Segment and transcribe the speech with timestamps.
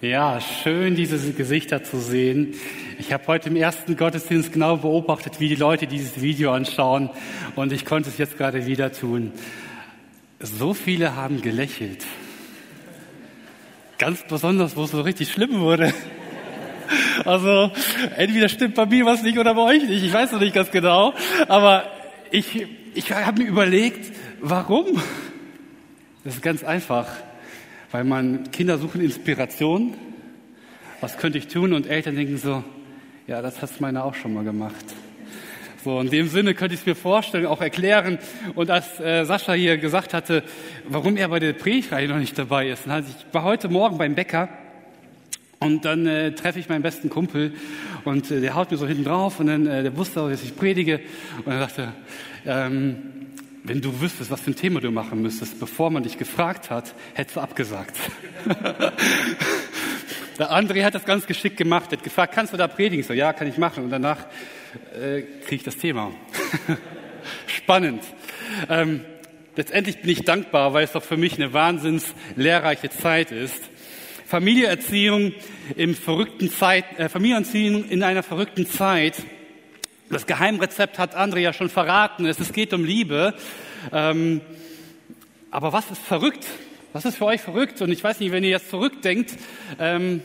[0.00, 2.54] Ja, schön, diese Gesichter zu sehen.
[3.00, 7.10] Ich habe heute im ersten Gottesdienst genau beobachtet, wie die Leute dieses Video anschauen
[7.56, 9.32] und ich konnte es jetzt gerade wieder tun.
[10.38, 12.06] So viele haben gelächelt.
[13.98, 15.92] Ganz besonders, wo es so richtig schlimm wurde.
[17.24, 17.72] Also,
[18.16, 20.04] entweder stimmt bei mir was nicht oder bei euch nicht.
[20.04, 21.12] Ich weiß noch nicht ganz genau.
[21.48, 21.90] Aber
[22.30, 25.02] ich, ich habe mir überlegt, warum?
[26.22, 27.08] Das ist ganz einfach
[27.90, 29.94] weil man Kinder suchen Inspiration.
[31.00, 31.72] Was könnte ich tun?
[31.72, 32.64] Und Eltern denken so,
[33.26, 34.84] ja, das hat meine auch schon mal gemacht.
[35.84, 38.18] So, in dem Sinne könnte ich es mir vorstellen, auch erklären.
[38.54, 40.42] Und als äh, Sascha hier gesagt hatte,
[40.88, 44.14] warum er bei der Predigreihe noch nicht dabei ist, hatte ich war heute Morgen beim
[44.14, 44.48] Bäcker
[45.60, 47.52] und dann äh, treffe ich meinen besten Kumpel
[48.04, 50.42] und äh, der haut mir so hinten drauf und dann äh, der wusste auch, dass
[50.42, 51.00] ich predige
[51.44, 51.92] und er sagte,
[52.44, 52.96] ähm,
[53.68, 56.94] wenn du wüsstest, was für ein Thema du machen müsstest, bevor man dich gefragt hat,
[57.12, 57.94] hättest du abgesagt.
[60.38, 63.04] Der André hat das ganz geschickt gemacht, hat gefragt, kannst du da predigen?
[63.04, 63.84] So, ja, kann ich machen.
[63.84, 64.24] Und danach
[64.94, 66.12] äh, kriege ich das Thema.
[67.46, 68.02] Spannend.
[68.70, 69.04] Ähm,
[69.56, 73.68] letztendlich bin ich dankbar, weil es doch für mich eine wahnsinns lehrreiche Zeit ist.
[74.26, 75.34] Familienerziehung
[75.76, 79.14] im verrückten Zeit, äh, Familienerziehung in einer verrückten Zeit
[80.10, 82.26] das Geheimrezept hat André ja schon verraten.
[82.26, 83.34] Es geht um Liebe.
[83.92, 84.40] Ähm,
[85.50, 86.46] aber was ist verrückt?
[86.92, 87.82] Was ist für euch verrückt?
[87.82, 89.34] Und ich weiß nicht, wenn ihr jetzt zurückdenkt,
[89.78, 90.22] ähm,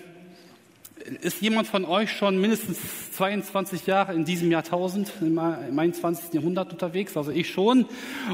[1.21, 6.33] ist jemand von euch schon mindestens 22 Jahre in diesem Jahrtausend, im 21.
[6.33, 7.17] Jahrhundert unterwegs?
[7.17, 7.85] Also ich schon.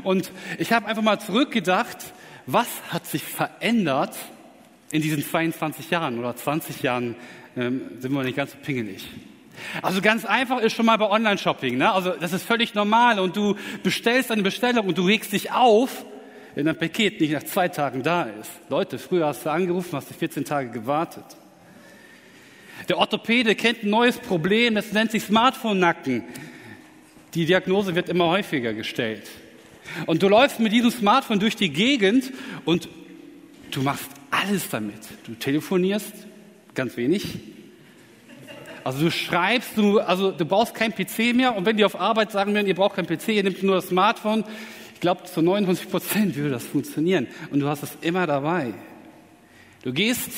[0.03, 1.97] Und ich habe einfach mal zurückgedacht,
[2.45, 4.15] was hat sich verändert
[4.91, 7.15] in diesen 22 Jahren oder 20 Jahren?
[7.57, 9.07] Ähm, sind wir nicht ganz so pingelig.
[9.81, 11.77] Also ganz einfach ist schon mal bei Online-Shopping.
[11.77, 11.91] Ne?
[11.91, 16.05] Also das ist völlig normal und du bestellst eine Bestellung und du regst dich auf,
[16.55, 18.51] wenn ein Paket nicht nach zwei Tagen da ist.
[18.69, 21.25] Leute, früher hast du angerufen, hast du 14 Tage gewartet.
[22.87, 26.23] Der Orthopäde kennt ein neues Problem, das nennt sich Smartphone-Nacken.
[27.33, 29.29] Die Diagnose wird immer häufiger gestellt.
[30.05, 32.31] Und du läufst mit diesem Smartphone durch die Gegend
[32.65, 32.89] und
[33.71, 34.99] du machst alles damit.
[35.25, 36.13] Du telefonierst,
[36.73, 37.39] ganz wenig,
[38.83, 42.31] also du schreibst, du, also du brauchst kein PC mehr und wenn die auf Arbeit
[42.31, 44.43] sagen werden, ihr braucht kein PC, ihr nehmt nur das Smartphone,
[44.93, 48.73] ich glaube zu 99 Prozent würde das funktionieren und du hast es immer dabei.
[49.81, 50.31] Du gehst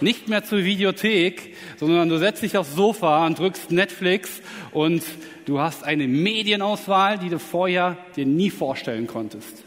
[0.00, 4.40] nicht mehr zur Videothek, sondern du setzt dich aufs Sofa und drückst Netflix
[4.72, 5.02] und
[5.44, 9.64] du hast eine Medienauswahl, die du vorher dir nie vorstellen konntest.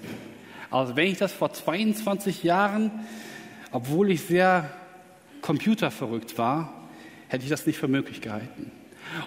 [0.71, 2.91] Also wenn ich das vor 22 Jahren,
[3.71, 4.71] obwohl ich sehr
[5.41, 6.78] computerverrückt war,
[7.29, 8.71] hätte ich das nicht für möglich gehalten.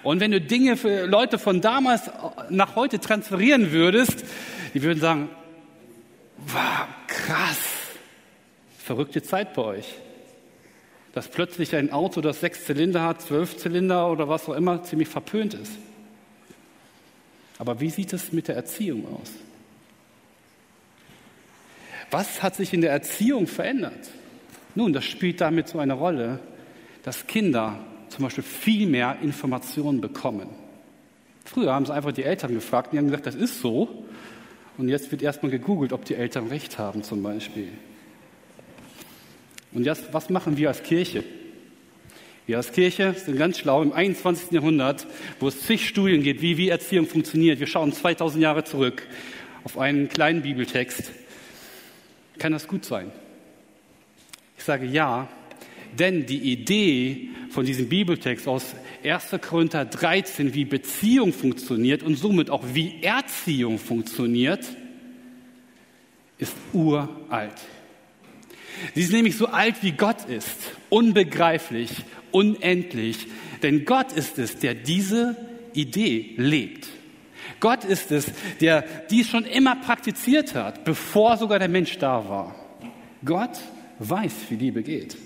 [0.02, 2.10] Und wenn du Dinge für Leute von damals
[2.50, 4.24] nach heute transferieren würdest,
[4.74, 5.30] die würden sagen,
[6.46, 7.58] wow, krass,
[8.78, 9.94] verrückte Zeit bei euch.
[11.14, 15.08] Dass plötzlich ein Auto, das sechs Zylinder hat, zwölf Zylinder oder was auch immer, ziemlich
[15.08, 15.72] verpönt ist.
[17.58, 19.30] Aber wie sieht es mit der Erziehung aus?
[22.10, 24.10] Was hat sich in der Erziehung verändert?
[24.74, 26.40] Nun, das spielt damit so eine Rolle,
[27.02, 27.78] dass Kinder
[28.12, 30.48] zum Beispiel viel mehr Informationen bekommen.
[31.44, 34.04] Früher haben sie einfach die Eltern gefragt und die haben gesagt, das ist so.
[34.78, 37.68] Und jetzt wird erstmal gegoogelt, ob die Eltern recht haben zum Beispiel.
[39.72, 41.24] Und jetzt, was machen wir als Kirche?
[42.46, 44.50] Wir als Kirche sind ganz schlau im 21.
[44.50, 45.06] Jahrhundert,
[45.40, 47.60] wo es zig Studien gibt, wie, wie Erziehung funktioniert.
[47.60, 49.06] Wir schauen 2000 Jahre zurück
[49.64, 51.12] auf einen kleinen Bibeltext.
[52.38, 53.10] Kann das gut sein?
[54.58, 55.28] Ich sage ja,
[55.98, 59.36] denn die Idee von diesem Bibeltext aus 1.
[59.40, 64.64] Korinther 13, wie Beziehung funktioniert und somit auch wie Erziehung funktioniert,
[66.38, 67.60] ist uralt.
[68.94, 71.90] Sie ist nämlich so alt, wie Gott ist, unbegreiflich,
[72.30, 73.26] unendlich,
[73.62, 75.36] denn Gott ist es, der diese
[75.72, 76.88] Idee lebt.
[77.60, 78.26] Gott ist es,
[78.60, 82.56] der dies schon immer praktiziert hat, bevor sogar der Mensch da war.
[83.24, 83.58] Gott
[84.00, 85.16] weiß, wie Liebe geht.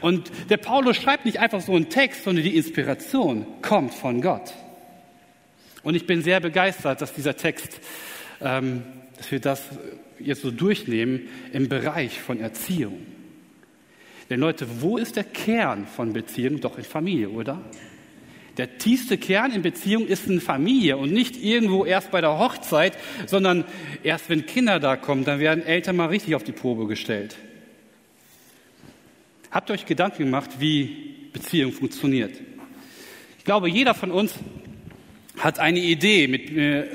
[0.00, 4.52] Und der Paulus schreibt nicht einfach so einen Text, sondern die Inspiration kommt von Gott.
[5.82, 7.80] Und ich bin sehr begeistert, dass dieser Text,
[8.40, 8.82] ähm,
[9.16, 9.62] dass wir das
[10.18, 13.06] jetzt so durchnehmen im Bereich von Erziehung.
[14.30, 16.60] Denn Leute, wo ist der Kern von Beziehung?
[16.60, 17.60] Doch in Familie, oder?
[18.56, 22.96] Der tiefste Kern in Beziehung ist eine Familie und nicht irgendwo erst bei der Hochzeit,
[23.26, 23.64] sondern
[24.02, 27.36] erst wenn Kinder da kommen, dann werden Eltern mal richtig auf die Probe gestellt.
[29.54, 32.32] Habt ihr euch Gedanken gemacht, wie Beziehung funktioniert?
[33.38, 34.34] Ich glaube, jeder von uns
[35.38, 36.88] hat eine Idee, mit, äh,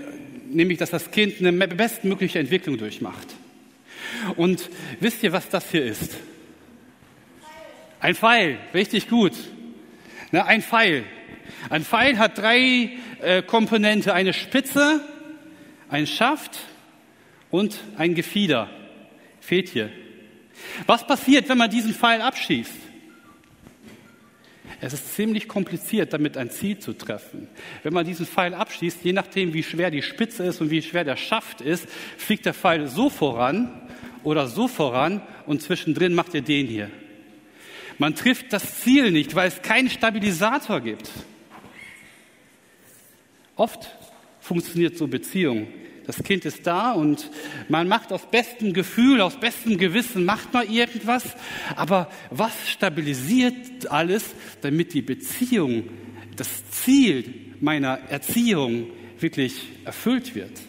[0.50, 3.28] nämlich, dass das Kind eine bestmögliche Entwicklung durchmacht.
[4.36, 4.70] Und
[5.00, 6.18] wisst ihr, was das hier ist?
[8.02, 9.38] Ein Pfeil, richtig gut.
[10.34, 11.06] Na, ein Pfeil.
[11.70, 12.90] Ein Pfeil hat drei
[13.22, 15.00] äh, Komponente, eine Spitze,
[15.88, 16.60] ein Schaft
[17.52, 18.70] und ein Gefieder.
[19.40, 19.90] Fehlt hier.
[20.86, 22.90] Was passiert, wenn man diesen Pfeil abschießt?
[24.82, 27.50] Es ist ziemlich kompliziert, damit ein Ziel zu treffen.
[27.84, 31.04] Wenn man diesen Pfeil abschießt, je nachdem, wie schwer die Spitze ist und wie schwer
[31.04, 33.82] der Schaft ist, fliegt der Pfeil so voran
[34.24, 36.90] oder so voran und zwischendrin macht ihr den hier.
[37.98, 41.12] Man trifft das Ziel nicht, weil es keinen Stabilisator gibt.
[43.58, 43.94] Oft
[44.40, 45.68] funktioniert so Beziehung.
[46.10, 47.30] Das Kind ist da und
[47.68, 51.24] man macht aus bestem Gefühl, aus bestem Gewissen, macht man irgendwas.
[51.76, 54.26] Aber was stabilisiert alles,
[54.62, 55.84] damit die Beziehung,
[56.36, 58.88] das Ziel meiner Erziehung
[59.20, 60.60] wirklich erfüllt wird?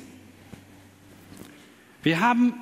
[2.02, 2.52] Wir haben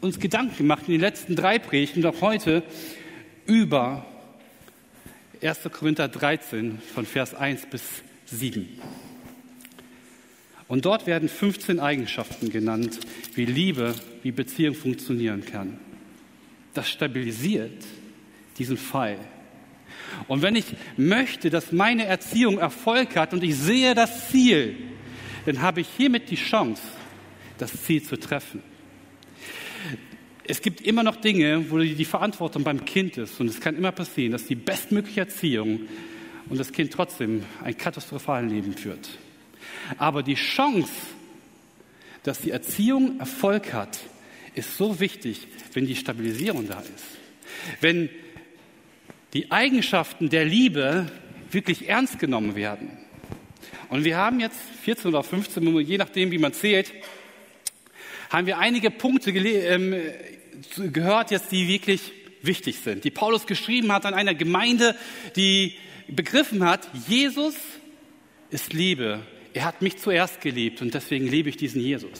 [0.00, 2.62] uns Gedanken gemacht in den letzten drei Predigten, auch heute,
[3.46, 4.06] über
[5.42, 5.58] 1.
[5.72, 7.82] Korinther 13 von Vers 1 bis
[8.26, 8.68] 7.
[10.72, 12.98] Und dort werden 15 Eigenschaften genannt,
[13.34, 15.78] wie Liebe, wie Beziehung funktionieren kann.
[16.72, 17.84] Das stabilisiert
[18.56, 19.18] diesen Pfeil.
[20.28, 20.64] Und wenn ich
[20.96, 24.76] möchte, dass meine Erziehung Erfolg hat und ich sehe das Ziel,
[25.44, 26.80] dann habe ich hiermit die Chance,
[27.58, 28.62] das Ziel zu treffen.
[30.44, 33.38] Es gibt immer noch Dinge, wo die Verantwortung beim Kind ist.
[33.38, 35.80] Und es kann immer passieren, dass die bestmögliche Erziehung
[36.48, 39.18] und das Kind trotzdem ein katastrophales Leben führt.
[39.98, 40.92] Aber die Chance,
[42.22, 43.98] dass die Erziehung Erfolg hat,
[44.54, 47.04] ist so wichtig, wenn die Stabilisierung da ist.
[47.80, 48.10] Wenn
[49.32, 51.10] die Eigenschaften der Liebe
[51.50, 52.98] wirklich ernst genommen werden.
[53.88, 56.92] Und wir haben jetzt 14 oder 15, je nachdem, wie man zählt,
[58.30, 59.94] haben wir einige Punkte ähm,
[60.76, 62.12] gehört jetzt, die wirklich
[62.42, 64.96] wichtig sind, die Paulus geschrieben hat an einer Gemeinde,
[65.36, 65.74] die
[66.08, 67.54] begriffen hat, Jesus
[68.50, 69.20] ist Liebe
[69.54, 72.18] er hat mich zuerst geliebt und deswegen liebe ich diesen Jesus.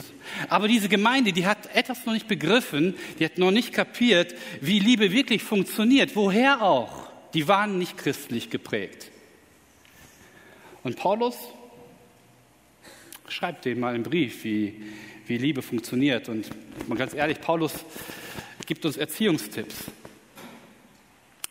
[0.49, 4.79] Aber diese Gemeinde, die hat etwas noch nicht begriffen, die hat noch nicht kapiert, wie
[4.79, 6.15] Liebe wirklich funktioniert.
[6.15, 7.11] Woher auch?
[7.35, 9.11] Die waren nicht christlich geprägt.
[10.83, 11.37] Und Paulus
[13.29, 14.83] schreibt dem mal einen Brief, wie,
[15.27, 16.29] wie Liebe funktioniert.
[16.29, 16.49] Und
[16.89, 17.73] mal ganz ehrlich, Paulus
[18.67, 19.85] gibt uns Erziehungstipps.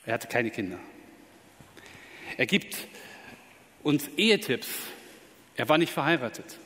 [0.06, 0.78] Er hatte keine Kinder.
[2.38, 2.76] Er gibt
[3.84, 4.68] uns Ehetipps.
[5.62, 6.58] Er war nicht verheiratet.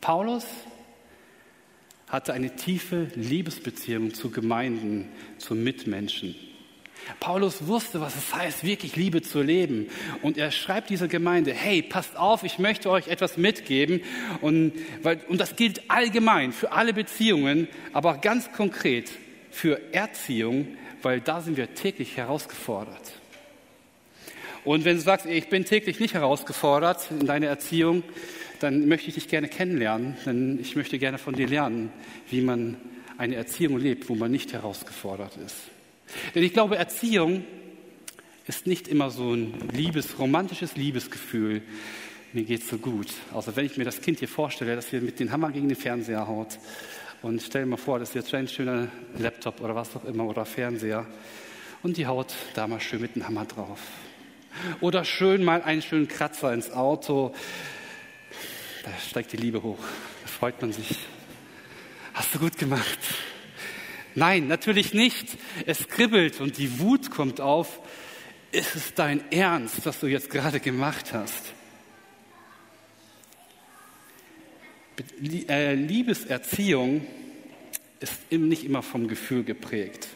[0.00, 0.46] Paulus
[2.06, 5.08] hatte eine tiefe Liebesbeziehung zu Gemeinden,
[5.38, 6.36] zu Mitmenschen.
[7.18, 9.88] Paulus wusste, was es heißt, wirklich Liebe zu leben.
[10.22, 14.02] Und er schreibt dieser Gemeinde, hey, passt auf, ich möchte euch etwas mitgeben.
[14.40, 19.10] Und, weil, und das gilt allgemein für alle Beziehungen, aber ganz konkret
[19.50, 23.21] für Erziehung, weil da sind wir täglich herausgefordert.
[24.64, 28.04] Und wenn du sagst, ich bin täglich nicht herausgefordert in deiner Erziehung,
[28.60, 31.90] dann möchte ich dich gerne kennenlernen, denn ich möchte gerne von dir lernen,
[32.30, 32.76] wie man
[33.18, 35.56] eine Erziehung lebt, wo man nicht herausgefordert ist.
[36.34, 37.44] Denn ich glaube, Erziehung
[38.46, 41.62] ist nicht immer so ein liebes, romantisches Liebesgefühl.
[42.32, 43.08] Mir geht's so gut.
[43.34, 45.76] Also wenn ich mir das Kind hier vorstelle, dass hier mit dem Hammer gegen den
[45.76, 46.58] Fernseher haut
[47.20, 48.88] und stell dir mal vor, das ist jetzt ein schöner
[49.18, 51.06] Laptop oder was auch immer oder Fernseher
[51.82, 53.80] und die haut da mal schön mit dem Hammer drauf.
[54.80, 57.34] Oder schön mal einen schönen Kratzer ins Auto.
[58.84, 59.78] Da steigt die Liebe hoch.
[60.22, 60.98] Da freut man sich.
[62.14, 62.98] Hast du gut gemacht.
[64.14, 65.38] Nein, natürlich nicht.
[65.66, 67.80] Es kribbelt und die Wut kommt auf.
[68.50, 71.54] Ist es dein Ernst, was du jetzt gerade gemacht hast?
[75.48, 77.06] Äh, Liebeserziehung
[78.00, 80.08] ist nicht immer vom Gefühl geprägt.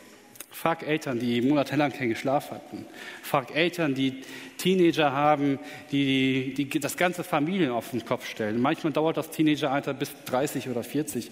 [0.57, 2.87] Frag Eltern, die monatelang keinen Geschlaf hatten.
[3.23, 4.23] Frag Eltern, die
[4.57, 5.59] Teenager haben,
[5.93, 8.59] die, die das ganze Familien auf den Kopf stellen.
[8.63, 11.31] Manchmal dauert das Teenageralter bis 30 oder 40,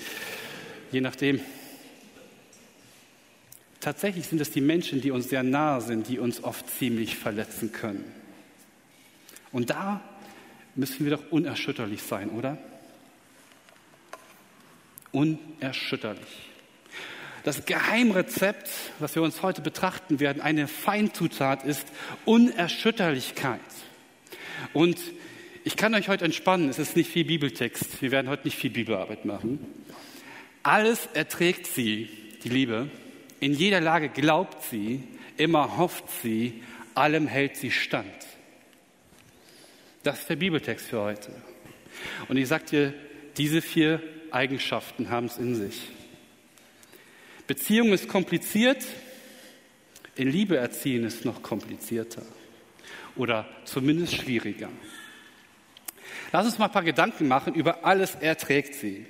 [0.92, 1.40] je nachdem.
[3.80, 7.72] Tatsächlich sind es die Menschen, die uns sehr nahe sind, die uns oft ziemlich verletzen
[7.72, 8.04] können.
[9.52, 10.02] Und da
[10.74, 12.58] müssen wir doch unerschütterlich sein, oder?
[15.12, 16.53] Unerschütterlich.
[17.44, 18.70] Das Geheimrezept,
[19.00, 21.86] was wir uns heute betrachten werden, eine Feinzutat ist
[22.24, 23.60] Unerschütterlichkeit.
[24.72, 24.98] Und
[25.62, 28.70] ich kann euch heute entspannen, es ist nicht viel Bibeltext, wir werden heute nicht viel
[28.70, 29.58] Bibelarbeit machen.
[30.62, 32.08] Alles erträgt sie,
[32.44, 32.88] die Liebe,
[33.40, 35.02] in jeder Lage glaubt sie,
[35.36, 36.62] immer hofft sie,
[36.94, 38.06] allem hält sie stand.
[40.02, 41.30] Das ist der Bibeltext für heute.
[42.28, 42.94] Und ich sage dir,
[43.36, 45.90] diese vier Eigenschaften haben es in sich.
[47.46, 48.86] Beziehung ist kompliziert,
[50.16, 52.22] In Liebe erziehen ist noch komplizierter
[53.16, 54.68] oder zumindest schwieriger.
[56.32, 59.06] Lass uns mal ein paar Gedanken machen über alles erträgt sie.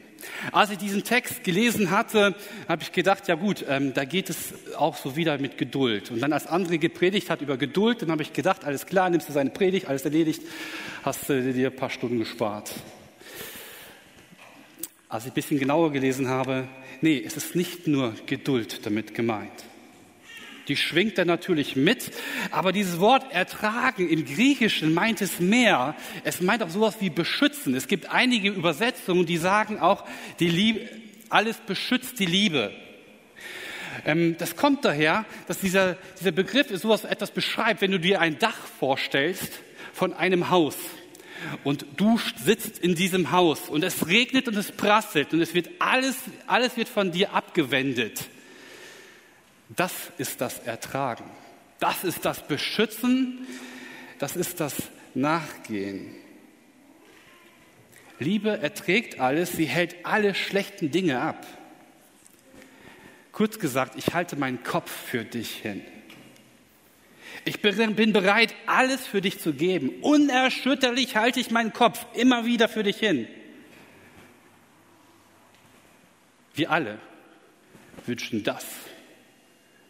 [0.52, 2.34] Als ich diesen Text gelesen hatte,
[2.66, 6.10] habe ich gedacht, ja gut, ähm, da geht es auch so wieder mit Geduld.
[6.10, 9.28] Und dann als André gepredigt hat über Geduld, dann habe ich gedacht, alles klar, nimmst
[9.28, 10.42] du seine Predigt, alles erledigt,
[11.02, 12.72] hast du dir ein paar Stunden gespart.
[15.10, 16.66] Als ich ein bisschen genauer gelesen habe,
[17.00, 19.64] nee, es ist nicht nur Geduld damit gemeint.
[20.68, 22.10] Die schwingt er natürlich mit,
[22.50, 25.94] aber dieses Wort ertragen im Griechischen meint es mehr.
[26.24, 27.74] Es meint auch sowas wie beschützen.
[27.74, 30.04] Es gibt einige Übersetzungen, die sagen auch,
[30.40, 30.88] die Liebe,
[31.28, 32.72] alles beschützt die Liebe.
[34.06, 38.38] Ähm, das kommt daher, dass dieser, dieser Begriff sowas etwas beschreibt, wenn du dir ein
[38.38, 39.60] Dach vorstellst
[39.92, 40.76] von einem Haus
[41.62, 45.68] und du sitzt in diesem Haus und es regnet und es prasselt und es wird
[45.78, 48.24] alles, alles wird von dir abgewendet.
[49.68, 51.24] Das ist das Ertragen.
[51.80, 53.46] Das ist das Beschützen.
[54.18, 54.74] Das ist das
[55.14, 56.14] Nachgehen.
[58.18, 61.46] Liebe erträgt alles, sie hält alle schlechten Dinge ab.
[63.32, 65.82] Kurz gesagt, ich halte meinen Kopf für dich hin.
[67.44, 69.90] Ich bin bereit, alles für dich zu geben.
[70.00, 73.28] Unerschütterlich halte ich meinen Kopf immer wieder für dich hin.
[76.54, 76.98] Wir alle
[78.06, 78.64] wünschen das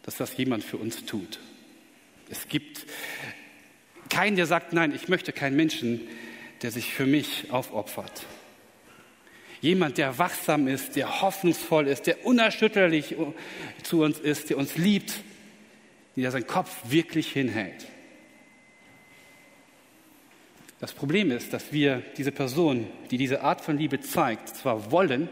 [0.05, 1.39] dass das jemand für uns tut.
[2.29, 2.85] Es gibt
[4.09, 5.99] keinen, der sagt, nein, ich möchte keinen Menschen,
[6.61, 8.23] der sich für mich aufopfert.
[9.61, 13.15] Jemand, der wachsam ist, der hoffnungsvoll ist, der unerschütterlich
[13.81, 15.11] zu uns ist, der uns liebt,
[16.21, 17.87] der seinen Kopf wirklich hinhält.
[20.79, 25.29] Das Problem ist, dass wir diese Person, die diese Art von Liebe zeigt, zwar wollen,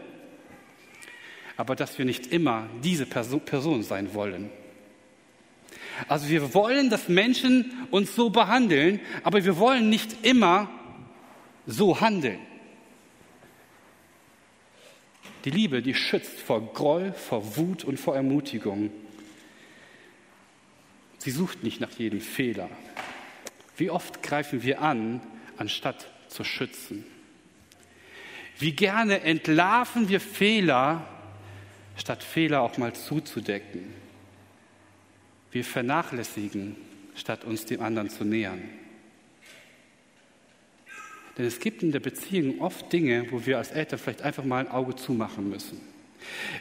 [1.56, 4.50] aber dass wir nicht immer diese Person sein wollen.
[6.08, 10.68] Also wir wollen, dass Menschen uns so behandeln, aber wir wollen nicht immer
[11.66, 12.40] so handeln.
[15.44, 18.90] Die Liebe, die schützt vor Groll, vor Wut und vor Ermutigung.
[21.24, 22.68] Sie sucht nicht nach jedem Fehler.
[23.78, 25.22] Wie oft greifen wir an,
[25.56, 27.02] anstatt zu schützen?
[28.58, 31.08] Wie gerne entlarven wir Fehler,
[31.96, 33.86] statt Fehler auch mal zuzudecken?
[35.50, 36.76] Wir vernachlässigen,
[37.16, 38.60] statt uns dem anderen zu nähern.
[41.38, 44.58] Denn es gibt in der Beziehung oft Dinge, wo wir als Eltern vielleicht einfach mal
[44.58, 45.93] ein Auge zumachen müssen.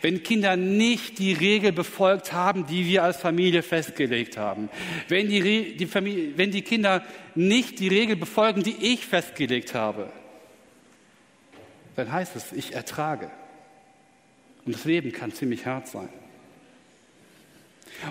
[0.01, 4.70] Wenn Kinder nicht die Regel befolgt haben, die wir als Familie festgelegt haben,
[5.08, 7.03] wenn die, die Familie, wenn die Kinder
[7.36, 10.10] nicht die Regel befolgen, die ich festgelegt habe,
[11.96, 13.29] dann heißt es, ich ertrage.
[14.65, 16.10] Und das Leben kann ziemlich hart sein.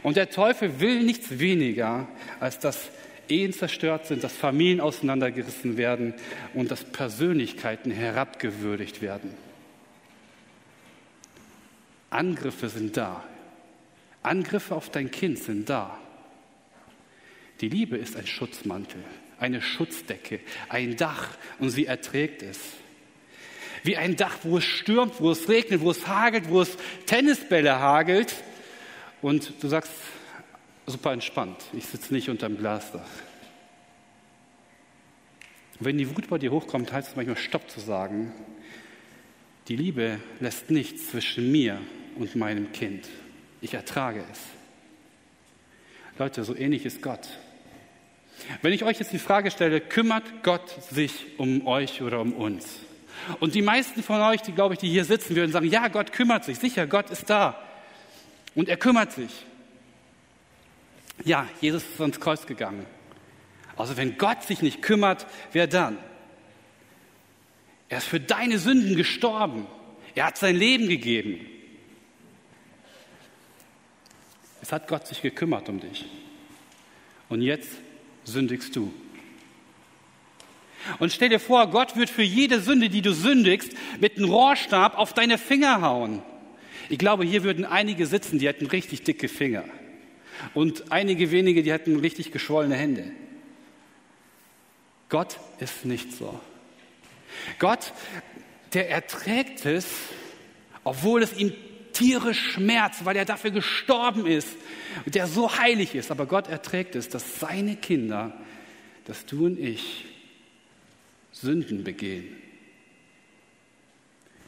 [0.03, 2.09] Und der Teufel will nichts weniger,
[2.41, 2.91] als dass
[3.29, 6.15] Ehen zerstört sind, dass Familien auseinandergerissen werden
[6.55, 9.35] und dass Persönlichkeiten herabgewürdigt werden.
[12.13, 13.25] Angriffe sind da.
[14.23, 15.99] Angriffe auf dein Kind sind da.
[17.61, 19.03] Die Liebe ist ein Schutzmantel,
[19.39, 22.59] eine Schutzdecke, ein Dach und sie erträgt es.
[23.85, 26.77] Wie ein Dach, wo es stürmt, wo es regnet, wo es hagelt, wo es
[27.07, 28.35] Tennisbälle hagelt,
[29.23, 29.93] und du sagst,
[30.87, 33.09] super entspannt, ich sitze nicht unter dem Glasdach.
[35.79, 38.33] wenn die Wut bei dir hochkommt, heißt es manchmal Stopp zu sagen.
[39.69, 41.81] Die Liebe lässt nichts zwischen mir
[42.17, 43.09] und meinem Kind.
[43.61, 44.41] Ich ertrage es.
[46.19, 47.29] Leute, so ähnlich ist Gott.
[48.61, 52.81] Wenn ich euch jetzt die Frage stelle, kümmert Gott sich um euch oder um uns?
[53.41, 56.13] Und die meisten von euch, die glaube ich, die hier sitzen, würden sagen, ja, Gott
[56.13, 56.59] kümmert sich.
[56.59, 57.63] Sicher, Gott ist da.
[58.55, 59.31] Und er kümmert sich.
[61.25, 62.85] Ja, Jesus ist ans Kreuz gegangen.
[63.77, 65.99] Also wenn Gott sich nicht kümmert, wer dann?
[67.89, 69.67] Er ist für deine Sünden gestorben.
[70.15, 71.47] Er hat sein Leben gegeben.
[74.63, 76.07] Es hat Gott sich gekümmert um dich.
[77.29, 77.69] Und jetzt
[78.25, 78.95] sündigst du.
[80.99, 84.97] Und stell dir vor, Gott wird für jede Sünde, die du sündigst, mit einem Rohrstab
[84.97, 86.23] auf deine Finger hauen.
[86.89, 89.65] Ich glaube, hier würden einige sitzen, die hätten richtig dicke Finger.
[90.55, 93.05] Und einige wenige, die hätten richtig geschwollene Hände.
[95.09, 96.41] Gott ist nicht so.
[97.59, 97.93] Gott,
[98.75, 99.87] der erträgt es,
[100.85, 101.53] obwohl es ihm
[102.03, 104.49] tierisch schmerzt, weil er dafür gestorben ist,
[105.07, 106.11] der so heilig ist.
[106.11, 108.33] Aber Gott erträgt es, dass seine Kinder,
[109.05, 110.05] dass du und ich
[111.33, 112.37] Sünden begehen.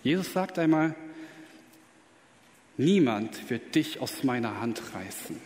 [0.02, 0.94] Jesus sagt einmal,
[2.76, 5.38] Niemand wird dich aus meiner Hand reißen.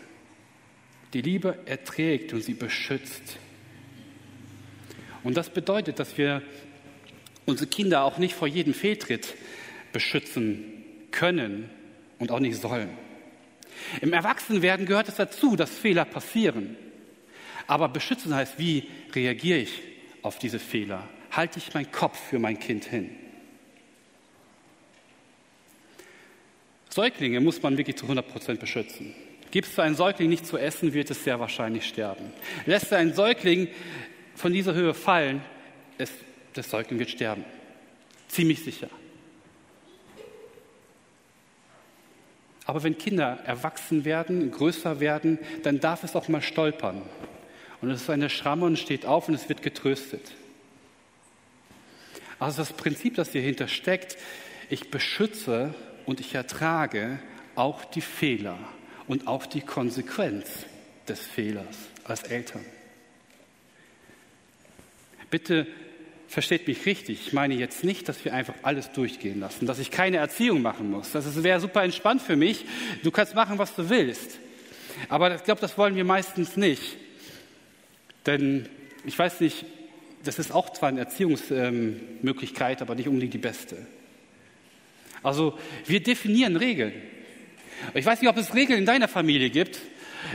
[1.13, 3.37] Die Liebe erträgt und sie beschützt.
[5.25, 6.43] Und das bedeutet, dass wir
[7.45, 9.35] unsere Kinder auch nicht vor jedem Fehltritt
[9.93, 11.69] beschützen können
[12.19, 12.91] und auch nicht sollen.
[14.01, 16.77] Im Erwachsenwerden gehört es dazu, dass Fehler passieren.
[17.67, 19.83] Aber beschützen heißt, wie reagiere ich
[20.23, 21.09] auf diese Fehler?
[21.31, 23.11] Halte ich meinen Kopf für mein Kind hin?
[26.89, 29.15] Säuglinge muss man wirklich zu 100 Prozent beschützen.
[29.51, 32.33] Gibst du einen Säugling nicht zu essen, wird es sehr wahrscheinlich sterben.
[32.67, 33.69] Lässt du einen Säugling
[34.35, 35.43] von dieser Höhe fallen,
[35.97, 36.11] es,
[36.55, 37.45] das Säugling wird sterben.
[38.29, 38.89] Ziemlich sicher.
[42.69, 47.01] Aber wenn Kinder erwachsen werden, größer werden, dann darf es auch mal stolpern.
[47.81, 50.35] Und es ist eine Schramme und steht auf und es wird getröstet.
[52.39, 54.19] Also das Prinzip, das hierhinter steckt,
[54.69, 57.21] ich beschütze und ich ertrage
[57.55, 58.59] auch die Fehler
[59.07, 60.67] und auch die Konsequenz
[61.09, 61.65] des Fehlers
[62.05, 62.67] als Eltern.
[65.31, 65.67] Bitte
[66.29, 67.27] versteht mich richtig.
[67.27, 70.91] Ich meine jetzt nicht, dass wir einfach alles durchgehen lassen, dass ich keine Erziehung machen
[70.91, 71.13] muss.
[71.13, 72.67] Das wäre super entspannt für mich.
[73.03, 74.39] Du kannst machen, was du willst.
[75.09, 76.97] Aber ich glaube, das wollen wir meistens nicht.
[78.27, 78.69] Denn
[79.07, 79.65] ich weiß nicht,
[80.25, 83.87] das ist auch zwar eine Erziehungsmöglichkeit, aber nicht unbedingt die beste.
[85.23, 86.93] Also wir definieren Regeln.
[87.95, 89.79] Ich weiß nicht, ob es Regeln in deiner Familie gibt,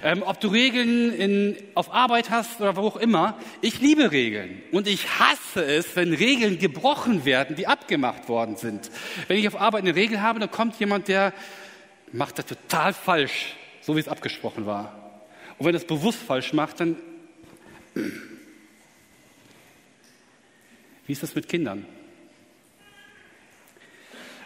[0.01, 3.37] ähm, ob du Regeln in, auf Arbeit hast oder wo auch immer.
[3.61, 8.89] Ich liebe Regeln und ich hasse es, wenn Regeln gebrochen werden, die abgemacht worden sind.
[9.27, 11.33] Wenn ich auf Arbeit eine Regel habe, dann kommt jemand, der
[12.11, 15.21] macht das total falsch, so wie es abgesprochen war.
[15.57, 16.95] Und wenn es bewusst falsch macht, dann...
[21.05, 21.85] Wie ist das mit Kindern?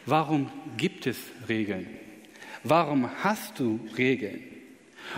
[0.05, 1.87] Warum gibt es Regeln?
[2.63, 4.56] Warum hast du Regeln?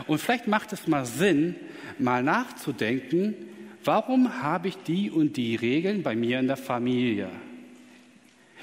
[0.07, 1.55] Und vielleicht macht es mal Sinn,
[1.97, 3.35] mal nachzudenken,
[3.83, 7.29] warum habe ich die und die Regeln bei mir in der Familie?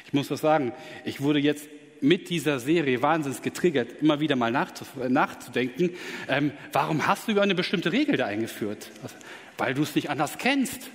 [0.07, 0.73] Ich muss das sagen,
[1.05, 1.69] ich wurde jetzt
[2.01, 5.91] mit dieser Serie wahnsinnig getriggert, immer wieder mal nachzudenken,
[6.29, 8.91] ähm, warum hast du eine bestimmte Regel da eingeführt?
[9.03, 9.17] Also,
[9.59, 10.91] weil du es nicht anders kennst.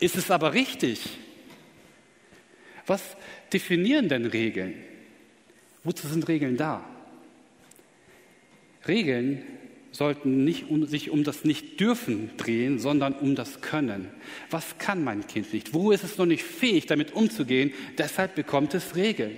[0.00, 1.18] Ist es aber richtig?
[2.86, 3.16] Was
[3.52, 4.74] definieren denn Regeln?
[5.84, 6.84] Wozu sind Regeln da?
[8.88, 9.42] Regeln
[9.92, 14.08] sollten nicht um, sich um das Nicht-Dürfen drehen, sondern um das Können.
[14.50, 15.74] Was kann mein Kind nicht?
[15.74, 17.72] Wo ist es noch nicht fähig, damit umzugehen?
[17.98, 19.36] Deshalb bekommt es Regeln.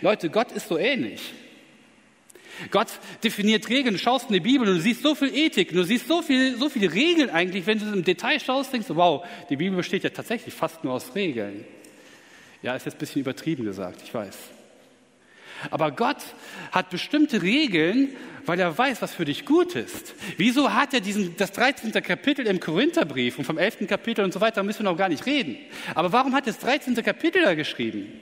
[0.00, 1.32] Leute, Gott ist so ähnlich.
[2.70, 2.88] Gott
[3.24, 3.94] definiert Regeln.
[3.94, 6.56] Du schaust in die Bibel und du siehst so viel Ethik, du siehst so, viel,
[6.56, 7.66] so viele Regeln eigentlich.
[7.66, 10.94] Wenn du im Detail schaust, denkst du, wow, die Bibel besteht ja tatsächlich fast nur
[10.94, 11.64] aus Regeln.
[12.62, 14.36] Ja, ist jetzt ein bisschen übertrieben gesagt, ich weiß.
[15.70, 16.22] Aber Gott
[16.72, 18.10] hat bestimmte Regeln,
[18.46, 20.14] weil er weiß, was für dich gut ist.
[20.36, 21.92] Wieso hat er diesen, das 13.
[22.02, 23.86] Kapitel im Korintherbrief und vom 11.
[23.86, 25.56] Kapitel und so weiter, da müssen wir noch gar nicht reden.
[25.94, 26.94] Aber warum hat er das 13.
[27.02, 28.12] Kapitel da geschrieben?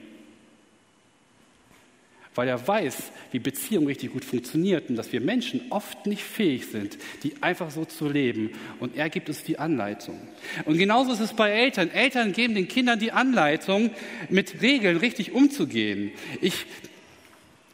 [2.33, 2.95] Weil er weiß,
[3.33, 7.71] wie Beziehung richtig gut funktioniert und dass wir Menschen oft nicht fähig sind, die einfach
[7.71, 8.51] so zu leben.
[8.79, 10.17] Und er gibt uns die Anleitung.
[10.63, 11.91] Und genauso ist es bei Eltern.
[11.91, 13.91] Eltern geben den Kindern die Anleitung,
[14.29, 16.11] mit Regeln richtig umzugehen.
[16.39, 16.65] Ich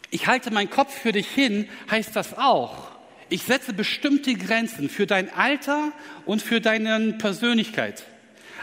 [0.10, 2.90] ich halte meinen Kopf für dich hin, heißt das auch.
[3.30, 5.92] Ich setze bestimmte Grenzen für dein Alter
[6.26, 8.06] und für deine Persönlichkeit.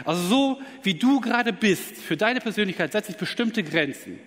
[0.03, 4.19] Also so wie du gerade bist, für deine Persönlichkeit setze ich bestimmte Grenzen.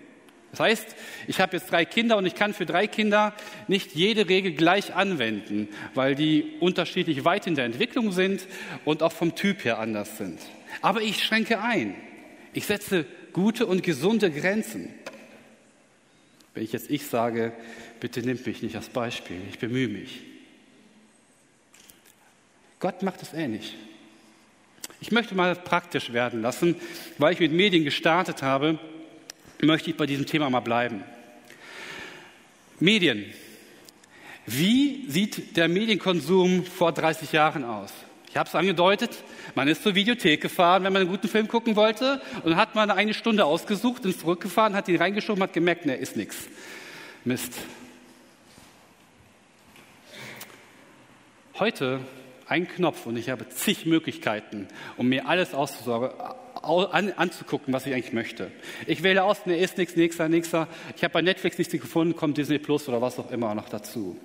[0.51, 3.35] Das heißt, ich habe jetzt drei Kinder und ich kann für drei Kinder
[3.67, 8.47] nicht jede Regel gleich anwenden, weil die unterschiedlich weit in der Entwicklung sind
[8.85, 10.39] und auch vom Typ her anders sind.
[10.81, 11.95] Aber ich schränke ein.
[12.55, 14.95] Ich setze gute und gesunde Grenzen.
[16.55, 17.53] Wenn ich jetzt ich sage,
[18.01, 20.23] bitte nimmt mich nicht als Beispiel, ich bemühe mich.
[22.81, 23.75] Gott macht es ähnlich.
[25.01, 26.77] Ich möchte mal praktisch werden lassen,
[27.19, 28.79] weil ich mit Medien gestartet habe,
[29.61, 31.05] möchte ich bei diesem Thema mal bleiben.
[32.81, 33.25] Medien.
[34.47, 37.93] Wie sieht der Medienkonsum vor 30 Jahren aus?
[38.31, 41.77] Ich habe es angedeutet, man ist zur Videothek gefahren, wenn man einen guten Film gucken
[41.77, 45.97] wollte, und hat man eine Stunde ausgesucht, ist zurückgefahren, hat ihn reingeschoben, hat gemerkt, ne,
[45.97, 46.49] ist nichts.
[47.25, 47.55] Mist.
[51.59, 52.01] Heute
[52.47, 58.13] ein Knopf und ich habe zig Möglichkeiten, um mir alles an, anzugucken, was ich eigentlich
[58.13, 58.53] möchte.
[58.87, 60.69] Ich wähle aus, ne, ist nichts, nächster, nächster.
[60.97, 64.19] Ich habe bei Netflix nichts gefunden, kommt Disney Plus oder was auch immer noch dazu.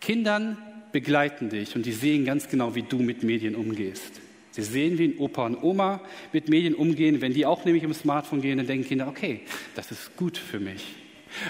[0.00, 0.58] Kindern
[0.96, 4.22] begleiten dich und die sehen ganz genau, wie du mit Medien umgehst.
[4.50, 6.00] Sie sehen, wie ein Opa und Oma
[6.32, 7.20] mit Medien umgehen.
[7.20, 9.42] Wenn die auch nämlich im Smartphone gehen, dann denken Kinder, okay,
[9.74, 10.82] das ist gut für mich.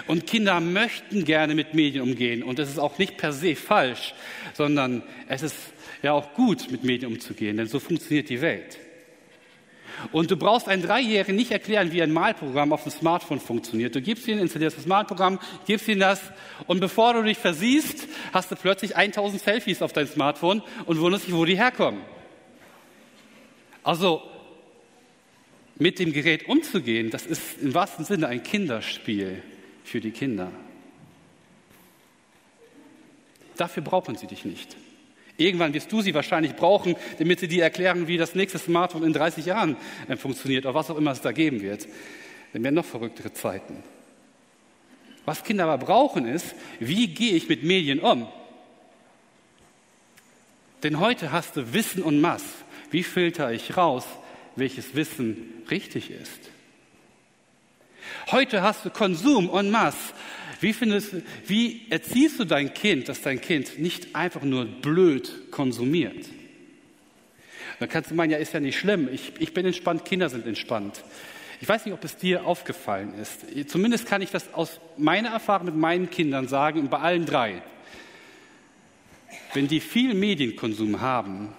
[0.09, 2.43] Und Kinder möchten gerne mit Medien umgehen.
[2.43, 4.15] Und das ist auch nicht per se falsch,
[4.55, 5.55] sondern es ist
[6.03, 8.81] ja auch gut, mit Medien umzugehen, denn so funktioniert die Welt.
[10.13, 13.95] Und du brauchst einen Dreijährigen nicht erklären, wie ein Malprogramm auf dem Smartphone funktioniert.
[13.95, 16.21] Du gibst ihm, installierst das Malprogramm, gibst ihm das
[16.67, 21.27] und bevor du dich versiehst, hast du plötzlich 1000 Selfies auf dein Smartphone und wunderst
[21.27, 22.01] dich, wo die herkommen.
[23.83, 24.23] Also
[25.79, 29.43] mit dem Gerät umzugehen, das ist im wahrsten Sinne ein Kinderspiel
[29.85, 30.51] für die Kinder.
[33.57, 34.77] Dafür brauchen sie dich nicht.
[35.37, 39.13] Irgendwann wirst du sie wahrscheinlich brauchen, damit sie dir erklären, wie das nächste Smartphone in
[39.13, 39.77] 30 Jahren
[40.09, 41.87] äh, funktioniert oder was auch immer es da geben wird.
[42.53, 43.83] Dann werden noch verrücktere Zeiten.
[45.27, 48.29] Was Kinder aber brauchen ist, wie gehe ich mit Medien um?
[50.83, 52.45] Denn heute hast du Wissen und Mass.
[52.91, 54.05] Wie filter ich raus,
[54.55, 56.51] welches Wissen richtig ist?
[58.31, 59.97] Heute hast du Konsum und Mass.
[60.61, 61.15] Wie, findest,
[61.47, 66.29] wie erziehst du dein Kind, dass dein Kind nicht einfach nur blöd konsumiert?
[67.79, 69.09] Dann kannst du meinen, ja, ist ja nicht schlimm.
[69.13, 71.05] Ich, ich bin entspannt, Kinder sind entspannt.
[71.61, 73.71] Ich weiß nicht, ob es dir aufgefallen ist.
[73.71, 77.63] Zumindest kann ich das aus meiner Erfahrung mit meinen Kindern sagen und bei allen drei.
[79.55, 81.53] Wenn die viel Medienkonsum haben,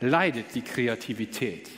[0.00, 1.68] leidet die Kreativität.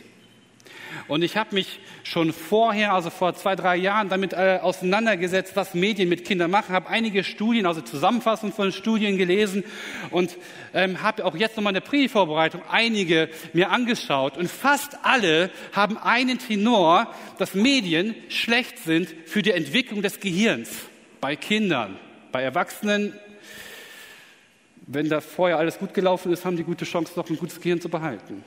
[1.08, 5.74] Und ich habe mich schon vorher, also vor zwei, drei Jahren, damit äh, auseinandergesetzt, was
[5.74, 9.64] Medien mit Kindern machen, habe einige Studien, also Zusammenfassungen von Studien gelesen
[10.10, 10.36] und
[10.72, 14.36] ähm, habe auch jetzt nochmal eine Pre-Vorbereitung einige mir angeschaut.
[14.36, 20.70] Und fast alle haben einen Tenor, dass Medien schlecht sind für die Entwicklung des Gehirns
[21.20, 21.96] bei Kindern.
[22.32, 23.14] Bei Erwachsenen,
[24.86, 27.80] wenn da vorher alles gut gelaufen ist, haben die gute Chance, noch ein gutes Gehirn
[27.80, 28.44] zu behalten.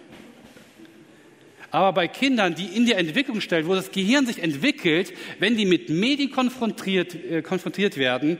[1.72, 5.66] Aber bei Kindern, die in der Entwicklung stellen, wo das Gehirn sich entwickelt, wenn die
[5.66, 8.38] mit Medien konfrontiert, äh, konfrontiert werden,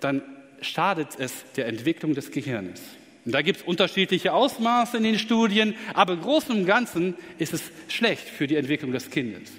[0.00, 0.22] dann
[0.60, 2.80] schadet es der Entwicklung des Gehirnes.
[3.24, 7.52] Und da gibt es unterschiedliche Ausmaße in den Studien, aber im Großen und Ganzen ist
[7.52, 9.50] es schlecht für die Entwicklung des Kindes.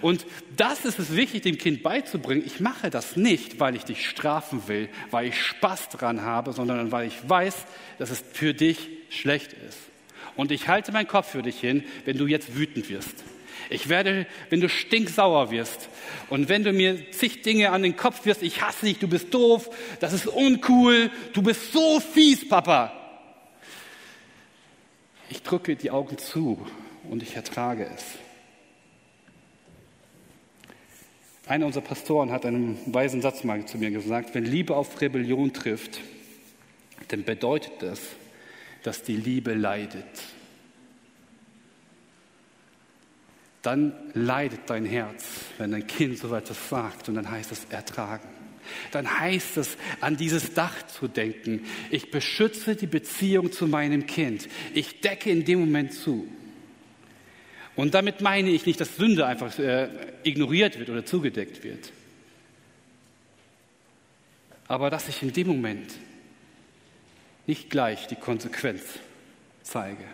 [0.00, 0.24] Und
[0.56, 2.42] das ist es wichtig, dem Kind beizubringen.
[2.44, 6.92] Ich mache das nicht, weil ich dich strafen will, weil ich Spaß dran habe, sondern
[6.92, 7.66] weil ich weiß,
[7.98, 9.78] dass es für dich schlecht ist.
[10.36, 13.24] Und ich halte meinen Kopf für dich hin, wenn du jetzt wütend wirst.
[13.70, 15.88] Ich werde, wenn du stinksauer wirst
[16.28, 19.32] und wenn du mir zig Dinge an den Kopf wirst, ich hasse dich, du bist
[19.32, 22.92] doof, das ist uncool, du bist so fies, Papa.
[25.30, 26.66] Ich drücke die Augen zu
[27.08, 28.04] und ich ertrage es.
[31.46, 35.52] Einer unserer Pastoren hat einen weisen Satz mal zu mir gesagt, wenn Liebe auf Rebellion
[35.52, 36.00] trifft,
[37.08, 38.00] dann bedeutet das,
[38.82, 40.04] dass die Liebe leidet.
[43.62, 45.24] Dann leidet dein Herz,
[45.58, 48.28] wenn dein Kind so etwas sagt und dann heißt es ertragen.
[48.90, 51.64] Dann heißt es, an dieses Dach zu denken.
[51.90, 54.48] Ich beschütze die Beziehung zu meinem Kind.
[54.74, 56.28] Ich decke in dem Moment zu.
[57.74, 59.88] Und damit meine ich nicht, dass Sünde einfach äh,
[60.24, 61.92] ignoriert wird oder zugedeckt wird.
[64.68, 65.92] Aber dass ich in dem Moment
[67.46, 68.82] nicht gleich die Konsequenz
[69.62, 70.04] zeige.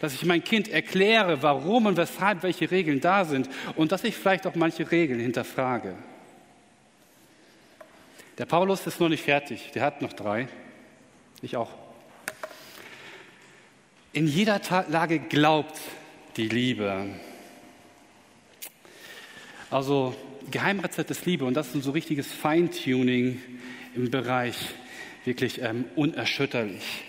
[0.00, 4.14] Dass ich mein Kind erkläre, warum und weshalb welche Regeln da sind und dass ich
[4.14, 5.94] vielleicht auch manche Regeln hinterfrage.
[8.36, 10.48] Der Paulus ist noch nicht fertig, der hat noch drei.
[11.42, 11.70] Ich auch.
[14.12, 15.78] In jeder Lage glaubt
[16.36, 17.06] die Liebe.
[19.70, 20.14] Also
[20.50, 23.40] Geheimrezept ist Liebe und das ist ein so richtiges Feintuning
[23.94, 24.56] im Bereich
[25.28, 27.04] wirklich ähm, unerschütterlich.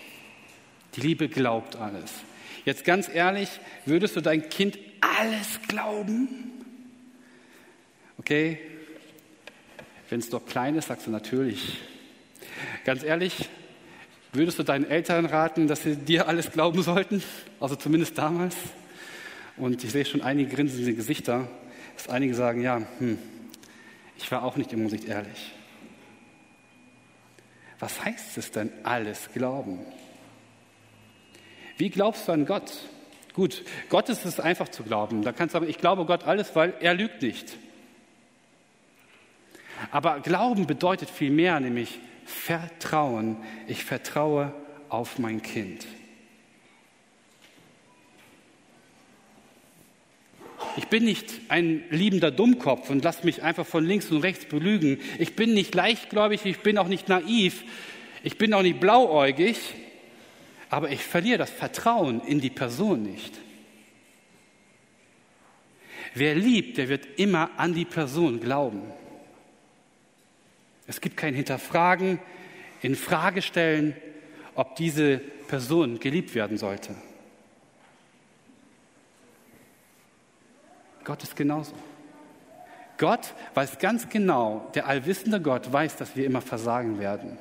[0.94, 2.12] Die Liebe glaubt alles.
[2.66, 3.48] Jetzt ganz ehrlich,
[3.86, 6.28] würdest du dein Kind alles glauben?
[8.18, 8.58] Okay,
[10.10, 11.78] wenn es doch klein ist, sagst du natürlich.
[12.84, 13.48] Ganz ehrlich,
[14.34, 17.22] würdest du deinen Eltern raten, dass sie dir alles glauben sollten?
[17.58, 18.54] Also zumindest damals.
[19.56, 21.48] Und ich sehe schon einige grinsende Gesichter,
[21.96, 23.16] dass einige sagen, ja, hm,
[24.18, 25.52] ich war auch nicht immer nicht ehrlich.
[27.80, 29.80] Was heißt es denn alles glauben?
[31.78, 32.70] Wie glaubst du an Gott?
[33.32, 35.22] Gut, Gott ist es einfach zu glauben.
[35.22, 37.56] Da kannst du sagen, ich glaube Gott alles, weil er lügt nicht.
[39.90, 43.36] Aber Glauben bedeutet viel mehr, nämlich Vertrauen.
[43.66, 44.52] Ich vertraue
[44.88, 45.86] auf mein Kind.
[50.76, 54.98] Ich bin nicht ein liebender Dummkopf und lass mich einfach von links und rechts belügen.
[55.18, 57.64] Ich bin nicht leichtgläubig, ich bin auch nicht naiv,
[58.22, 59.58] ich bin auch nicht blauäugig,
[60.68, 63.32] aber ich verliere das Vertrauen in die Person nicht.
[66.14, 68.82] Wer liebt, der wird immer an die Person glauben.
[70.86, 72.18] Es gibt kein Hinterfragen,
[72.82, 73.94] in Frage stellen,
[74.54, 76.94] ob diese Person geliebt werden sollte.
[81.04, 81.74] Gott ist genauso.
[82.98, 87.38] Gott weiß ganz genau, der allwissende Gott weiß, dass wir immer versagen werden.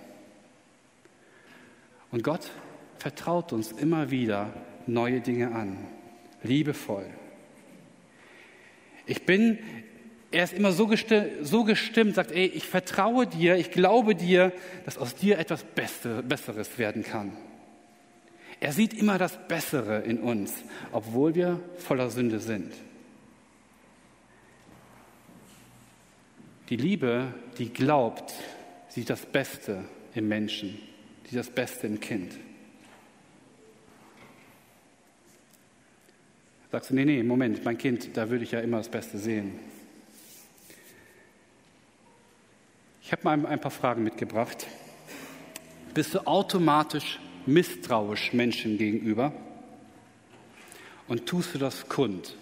[2.11, 2.49] Und Gott
[2.97, 4.53] vertraut uns immer wieder
[4.87, 5.77] neue Dinge an,
[6.43, 7.05] liebevoll.
[9.05, 9.59] Ich bin,
[10.31, 14.53] er ist immer so gestimmt, so gestimmt, sagt, ey, ich vertraue dir, ich glaube dir,
[14.85, 17.33] dass aus dir etwas Besseres werden kann.
[18.61, 20.53] Er sieht immer das Bessere in uns,
[20.91, 22.73] obwohl wir voller Sünde sind.
[26.69, 28.31] Die Liebe, die glaubt,
[28.89, 30.77] sieht das Beste im Menschen,
[31.27, 32.33] sieht das Beste im Kind.
[36.71, 39.57] Sagst du, nee, nee, Moment, mein Kind, da würde ich ja immer das Beste sehen.
[43.01, 44.67] Ich habe mal ein paar Fragen mitgebracht.
[45.95, 49.33] Bist du automatisch misstrauisch Menschen gegenüber?
[51.07, 52.35] Und tust du das kund?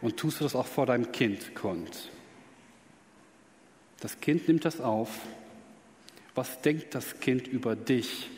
[0.00, 2.10] Und tust du das auch vor deinem Kind kund?
[4.00, 5.08] Das Kind nimmt das auf.
[6.34, 8.30] Was denkt das Kind über dich,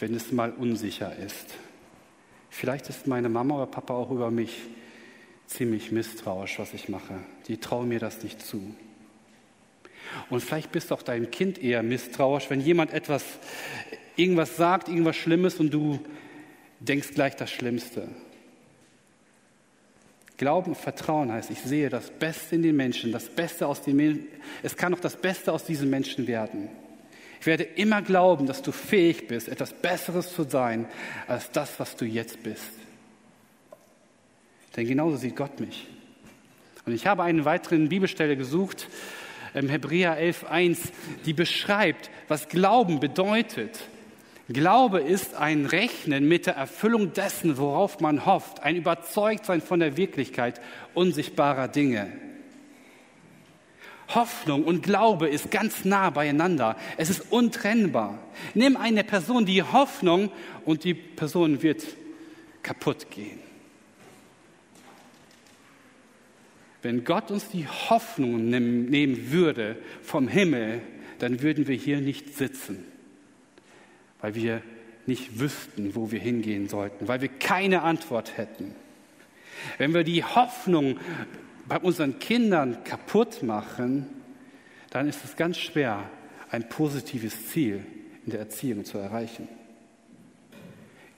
[0.00, 1.54] wenn es mal unsicher ist?
[2.50, 4.62] Vielleicht ist meine Mama oder Papa auch über mich
[5.46, 7.20] ziemlich misstrauisch, was ich mache.
[7.46, 8.74] Die trauen mir das nicht zu.
[10.30, 13.24] Und vielleicht bist auch dein Kind eher misstrauisch, wenn jemand etwas,
[14.16, 16.00] irgendwas sagt, irgendwas Schlimmes und du
[16.80, 18.08] denkst gleich das Schlimmste.
[20.36, 24.26] Glauben und Vertrauen heißt, ich sehe das Beste in den Menschen, das Beste aus Menschen.
[24.62, 26.68] Es kann auch das Beste aus diesen Menschen werden.
[27.40, 30.86] Ich werde immer glauben, dass du fähig bist, etwas Besseres zu sein,
[31.26, 32.72] als das, was du jetzt bist.
[34.76, 35.86] Denn genauso sieht Gott mich.
[36.84, 38.88] Und ich habe eine weitere Bibelstelle gesucht,
[39.54, 40.90] im Hebräer 11.1,
[41.24, 43.80] die beschreibt, was Glauben bedeutet.
[44.48, 49.96] Glaube ist ein Rechnen mit der Erfüllung dessen, worauf man hofft, ein Überzeugtsein von der
[49.96, 50.60] Wirklichkeit
[50.94, 52.12] unsichtbarer Dinge.
[54.14, 56.76] Hoffnung und Glaube ist ganz nah beieinander.
[56.96, 58.20] Es ist untrennbar.
[58.54, 60.30] Nimm eine Person die Hoffnung
[60.64, 61.84] und die Person wird
[62.62, 63.40] kaputt gehen.
[66.82, 70.82] Wenn Gott uns die Hoffnung nehmen würde vom Himmel,
[71.18, 72.95] dann würden wir hier nicht sitzen
[74.26, 74.60] weil wir
[75.06, 78.74] nicht wüssten, wo wir hingehen sollten, weil wir keine Antwort hätten.
[79.78, 80.98] Wenn wir die Hoffnung
[81.68, 84.08] bei unseren Kindern kaputt machen,
[84.90, 86.10] dann ist es ganz schwer,
[86.50, 87.86] ein positives Ziel
[88.24, 89.46] in der Erziehung zu erreichen.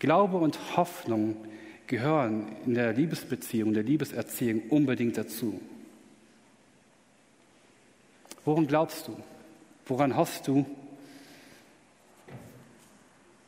[0.01, 1.35] Glaube und Hoffnung
[1.87, 5.63] gehören in der Liebesbeziehung, der Liebeserziehung unbedingt dazu.
[8.45, 9.17] Woran glaubst du?
[9.87, 10.67] Woran hoffst du?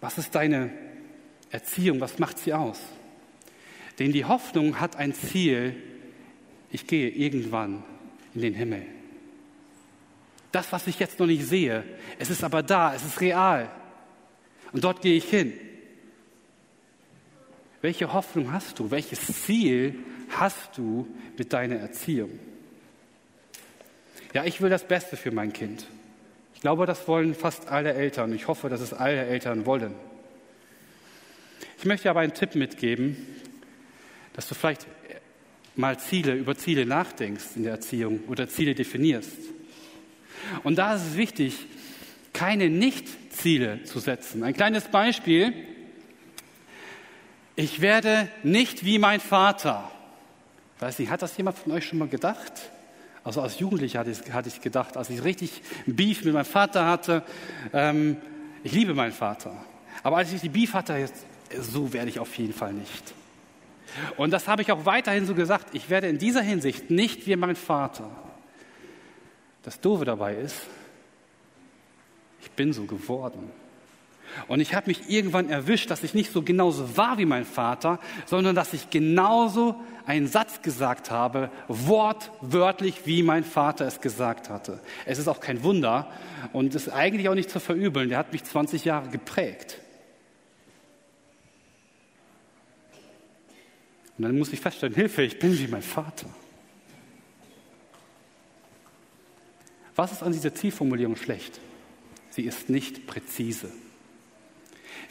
[0.00, 0.70] Was ist deine
[1.50, 2.00] Erziehung?
[2.00, 2.80] Was macht sie aus?
[3.98, 5.76] Denn die Hoffnung hat ein Ziel.
[6.70, 7.82] Ich gehe irgendwann
[8.34, 8.86] in den Himmel.
[10.52, 11.84] Das, was ich jetzt noch nicht sehe,
[12.18, 13.70] es ist aber da, es ist real.
[14.72, 15.52] Und dort gehe ich hin.
[17.82, 18.90] Welche Hoffnung hast du?
[18.90, 19.98] Welches Ziel
[20.30, 22.38] hast du mit deiner Erziehung?
[24.32, 25.86] Ja, ich will das Beste für mein Kind.
[26.60, 28.34] Ich glaube, das wollen fast alle Eltern.
[28.34, 29.94] Ich hoffe, dass es alle Eltern wollen.
[31.78, 33.16] Ich möchte aber einen Tipp mitgeben,
[34.34, 34.86] dass du vielleicht
[35.74, 39.38] mal Ziele, über Ziele nachdenkst in der Erziehung oder Ziele definierst.
[40.62, 41.64] Und da ist es wichtig,
[42.34, 44.44] keine Nicht-Ziele zu setzen.
[44.44, 45.54] Ein kleines Beispiel.
[47.56, 49.90] Ich werde nicht wie mein Vater.
[50.78, 52.52] Weiß nicht, hat das jemand von euch schon mal gedacht?
[53.22, 56.86] Also als Jugendlicher hatte ich, hatte ich gedacht, als ich richtig Beef mit meinem Vater
[56.86, 57.22] hatte,
[57.72, 58.16] ähm,
[58.62, 59.52] ich liebe meinen Vater.
[60.02, 61.26] Aber als ich die Beef hatte, jetzt,
[61.58, 63.14] so werde ich auf jeden Fall nicht.
[64.16, 65.74] Und das habe ich auch weiterhin so gesagt.
[65.74, 68.10] Ich werde in dieser Hinsicht nicht wie mein Vater.
[69.62, 70.56] Das Doofe dabei ist,
[72.40, 73.50] ich bin so geworden.
[74.48, 77.98] Und ich habe mich irgendwann erwischt, dass ich nicht so genauso war wie mein Vater,
[78.26, 84.80] sondern dass ich genauso einen Satz gesagt habe, wortwörtlich, wie mein Vater es gesagt hatte.
[85.06, 86.10] Es ist auch kein Wunder
[86.52, 88.08] und ist eigentlich auch nicht zu verübeln.
[88.08, 89.78] Der hat mich 20 Jahre geprägt.
[94.18, 96.26] Und dann muss ich feststellen, Hilfe, ich bin wie mein Vater.
[99.96, 101.60] Was ist an dieser Zielformulierung schlecht?
[102.30, 103.70] Sie ist nicht präzise.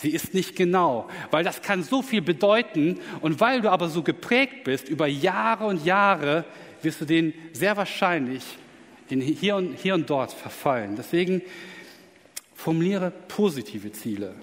[0.02, 4.02] Sie ist nicht genau, weil das kann so viel bedeuten und weil du aber so
[4.02, 6.46] geprägt bist über Jahre und Jahre,
[6.82, 8.44] wirst du den sehr wahrscheinlich
[9.10, 10.96] in hier und, hier und dort verfallen.
[10.96, 11.42] Deswegen
[12.56, 14.36] formuliere positive Ziele.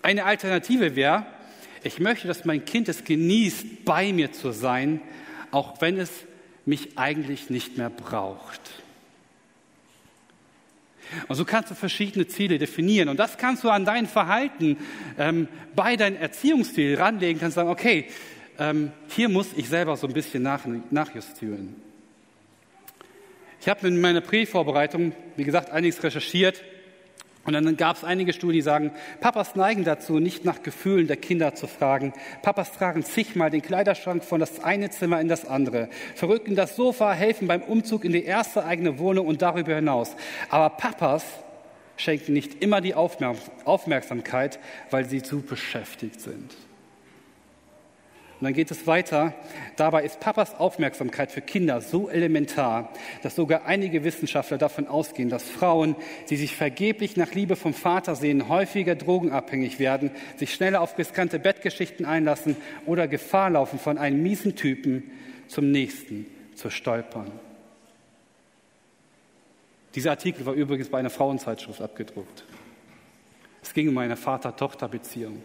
[0.00, 1.26] Eine Alternative wäre,
[1.84, 5.00] ich möchte, dass mein Kind es genießt, bei mir zu sein,
[5.50, 6.10] auch wenn es
[6.64, 8.81] mich eigentlich nicht mehr braucht.
[11.28, 13.08] Und so kannst du verschiedene Ziele definieren.
[13.08, 14.76] Und das kannst du an dein Verhalten
[15.18, 17.40] ähm, bei deinem Erziehungsstil ranlegen.
[17.40, 18.06] Kannst sagen, okay,
[18.58, 21.76] ähm, hier muss ich selber so ein bisschen nach, nachjustieren.
[23.60, 26.62] Ich habe in meiner Prävorbereitung, wie gesagt, einiges recherchiert.
[27.44, 31.16] Und dann gab es einige Studien, die sagen, Papas neigen dazu, nicht nach Gefühlen der
[31.16, 32.12] Kinder zu fragen.
[32.42, 37.12] Papas tragen zigmal den Kleiderschrank von das eine Zimmer in das andere, verrücken das Sofa,
[37.12, 40.14] helfen beim Umzug in die erste eigene Wohnung und darüber hinaus.
[40.50, 41.24] Aber Papas
[41.96, 46.54] schenken nicht immer die Aufmerksamkeit, weil sie zu beschäftigt sind.
[48.42, 49.34] Und dann geht es weiter.
[49.76, 55.44] Dabei ist Papas Aufmerksamkeit für Kinder so elementar, dass sogar einige Wissenschaftler davon ausgehen, dass
[55.48, 55.94] Frauen,
[56.28, 61.38] die sich vergeblich nach Liebe vom Vater sehen, häufiger drogenabhängig werden, sich schneller auf riskante
[61.38, 65.12] Bettgeschichten einlassen oder Gefahr laufen, von einem miesen Typen
[65.46, 66.26] zum nächsten
[66.56, 67.30] zu stolpern.
[69.94, 72.44] Dieser Artikel war übrigens bei einer Frauenzeitschrift abgedruckt.
[73.62, 75.44] Es ging um eine Vater-Tochter-Beziehung.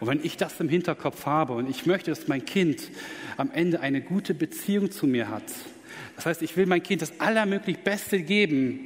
[0.00, 2.82] Und wenn ich das im Hinterkopf habe und ich möchte, dass mein Kind
[3.36, 5.44] am Ende eine gute Beziehung zu mir hat,
[6.16, 8.80] das heißt, ich will mein Kind das allermöglich Beste geben,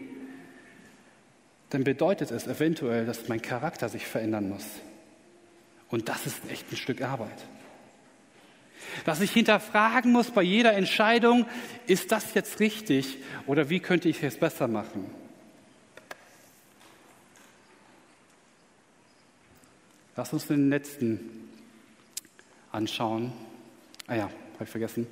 [1.71, 4.67] dann bedeutet es eventuell, dass mein Charakter sich verändern muss.
[5.89, 7.47] Und das ist echt ein Stück Arbeit.
[9.05, 11.47] Dass ich hinterfragen muss bei jeder Entscheidung,
[11.87, 15.07] ist das jetzt richtig oder wie könnte ich es besser machen?
[20.15, 21.21] Lass uns den letzten
[22.71, 23.33] anschauen.
[24.07, 25.07] Ah ja, habe ich vergessen.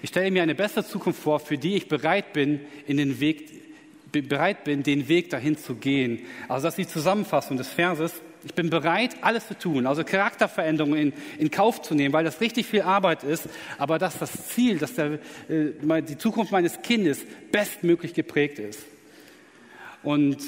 [0.00, 3.50] Ich stelle mir eine bessere Zukunft vor, für die ich bereit bin, in den Weg,
[4.12, 6.20] bereit bin, den Weg dahin zu gehen.
[6.48, 8.14] Also das ist die Zusammenfassung des Verses.
[8.46, 12.40] Ich bin bereit, alles zu tun, also Charakterveränderungen in, in Kauf zu nehmen, weil das
[12.40, 17.18] richtig viel Arbeit ist, aber dass das Ziel, dass der, äh, die Zukunft meines Kindes
[17.52, 18.80] bestmöglich geprägt ist.
[20.02, 20.38] Und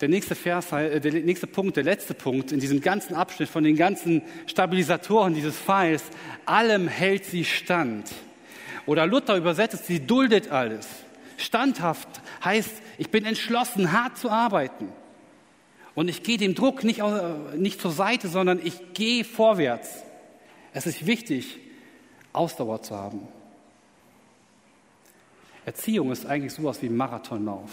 [0.00, 3.64] der nächste Vers, äh, der nächste Punkt, der letzte Punkt in diesem ganzen Abschnitt von
[3.64, 6.04] den ganzen Stabilisatoren dieses Pfeils,
[6.44, 8.10] allem hält sie stand.
[8.84, 10.86] Oder Luther übersetzt, sie duldet alles.
[11.38, 12.08] Standhaft
[12.44, 14.88] heißt, ich bin entschlossen, hart zu arbeiten.
[15.94, 17.02] Und ich gehe dem Druck nicht,
[17.56, 20.02] nicht zur Seite, sondern ich gehe vorwärts.
[20.72, 21.58] Es ist wichtig,
[22.32, 23.26] Ausdauer zu haben.
[25.64, 27.70] Erziehung ist eigentlich sowas wie Marathonlauf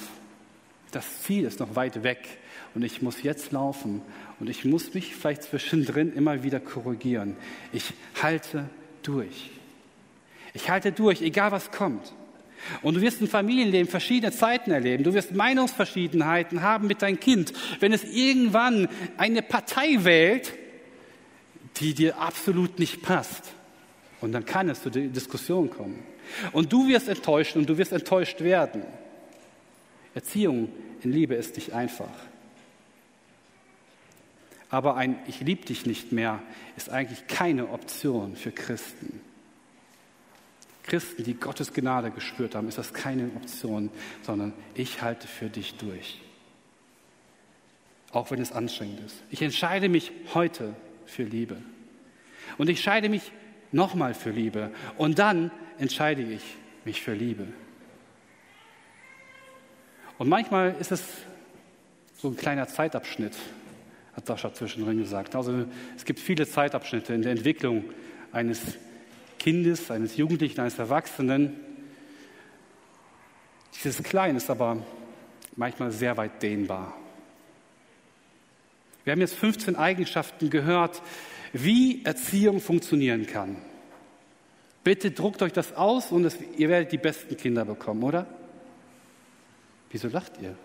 [0.95, 2.19] das Ziel ist noch weit weg
[2.75, 4.01] und ich muss jetzt laufen
[4.39, 7.35] und ich muss mich vielleicht zwischendrin immer wieder korrigieren.
[7.71, 8.69] Ich halte
[9.03, 9.51] durch.
[10.53, 12.13] Ich halte durch, egal was kommt.
[12.81, 15.03] Und du wirst ein Familienleben verschiedene Zeiten erleben.
[15.03, 17.51] Du wirst Meinungsverschiedenheiten haben mit deinem Kind.
[17.79, 20.53] Wenn es irgendwann eine Partei wählt,
[21.77, 23.51] die dir absolut nicht passt.
[24.21, 25.99] Und dann kann es zu der Diskussion kommen.
[26.53, 28.83] Und du wirst enttäuscht und du wirst enttäuscht werden.
[30.15, 30.69] Erziehung
[31.01, 32.11] in Liebe ist nicht einfach.
[34.69, 36.41] Aber ein Ich liebe dich nicht mehr
[36.77, 39.21] ist eigentlich keine Option für Christen.
[40.83, 43.89] Christen, die Gottes Gnade gespürt haben, ist das keine Option,
[44.21, 46.21] sondern ich halte für dich durch.
[48.11, 49.23] Auch wenn es anstrengend ist.
[49.31, 51.57] Ich entscheide mich heute für Liebe.
[52.57, 53.31] Und ich entscheide mich
[53.71, 54.71] nochmal für Liebe.
[54.97, 56.43] Und dann entscheide ich
[56.85, 57.47] mich für Liebe.
[60.17, 61.03] Und manchmal ist es
[62.17, 63.33] so ein kleiner Zeitabschnitt,
[64.15, 65.35] hat Sascha zwischendrin gesagt.
[65.35, 65.65] Also
[65.97, 67.85] es gibt viele Zeitabschnitte in der Entwicklung
[68.31, 68.61] eines
[69.39, 71.59] Kindes, eines Jugendlichen, eines Erwachsenen.
[73.75, 74.77] Dieses Klein ist aber
[75.55, 76.93] manchmal sehr weit dehnbar.
[79.03, 81.01] Wir haben jetzt 15 Eigenschaften gehört,
[81.51, 83.57] wie Erziehung funktionieren kann.
[84.83, 88.27] Bitte druckt euch das aus und es, ihr werdet die besten Kinder bekommen, oder?
[89.93, 90.55] Wieso lacht ihr?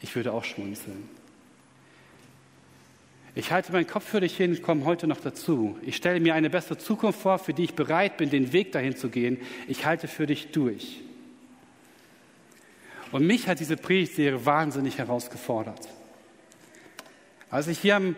[0.00, 1.08] Ich würde auch schmunzeln.
[3.34, 5.78] Ich halte meinen Kopf für dich hin, komme heute noch dazu.
[5.82, 8.96] Ich stelle mir eine bessere Zukunft vor, für die ich bereit bin, den Weg dahin
[8.96, 9.38] zu gehen.
[9.68, 11.02] Ich halte für dich durch.
[13.12, 15.86] Und mich hat diese Predigtserie wahnsinnig herausgefordert.
[17.50, 18.16] Als ich hier am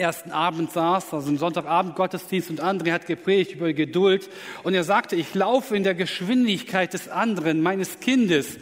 [0.00, 4.28] ersten Abend saß, also im Sonntagabend Gottesdienst und André hat gepredigt über Geduld
[4.62, 8.58] und er sagte, ich laufe in der Geschwindigkeit des anderen, meines Kindes,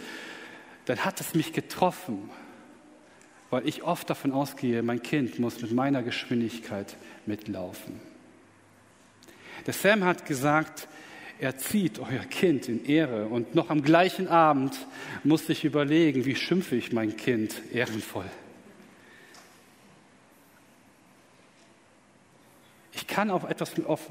[0.85, 2.31] dann hat es mich getroffen,
[3.51, 8.01] weil ich oft davon ausgehe, mein Kind muss mit meiner Geschwindigkeit mitlaufen.
[9.67, 10.89] Der Sam hat gesagt,
[11.39, 13.27] erzieht euer Kind in Ehre.
[13.27, 14.75] Und noch am gleichen Abend
[15.25, 18.25] musste ich überlegen, wie schimpfe ich mein Kind ehrenvoll.
[23.09, 24.09] Kann auf etwas, auf,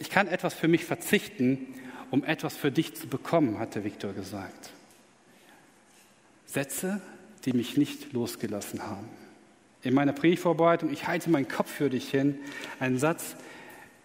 [0.00, 1.66] ich kann etwas für mich verzichten,
[2.10, 4.70] um etwas für dich zu bekommen, hatte Viktor gesagt.
[6.46, 7.00] Sätze,
[7.44, 9.08] die mich nicht losgelassen haben.
[9.82, 12.38] In meiner Predigtvorbereitung, ich halte meinen Kopf für dich hin,
[12.78, 13.36] ein Satz,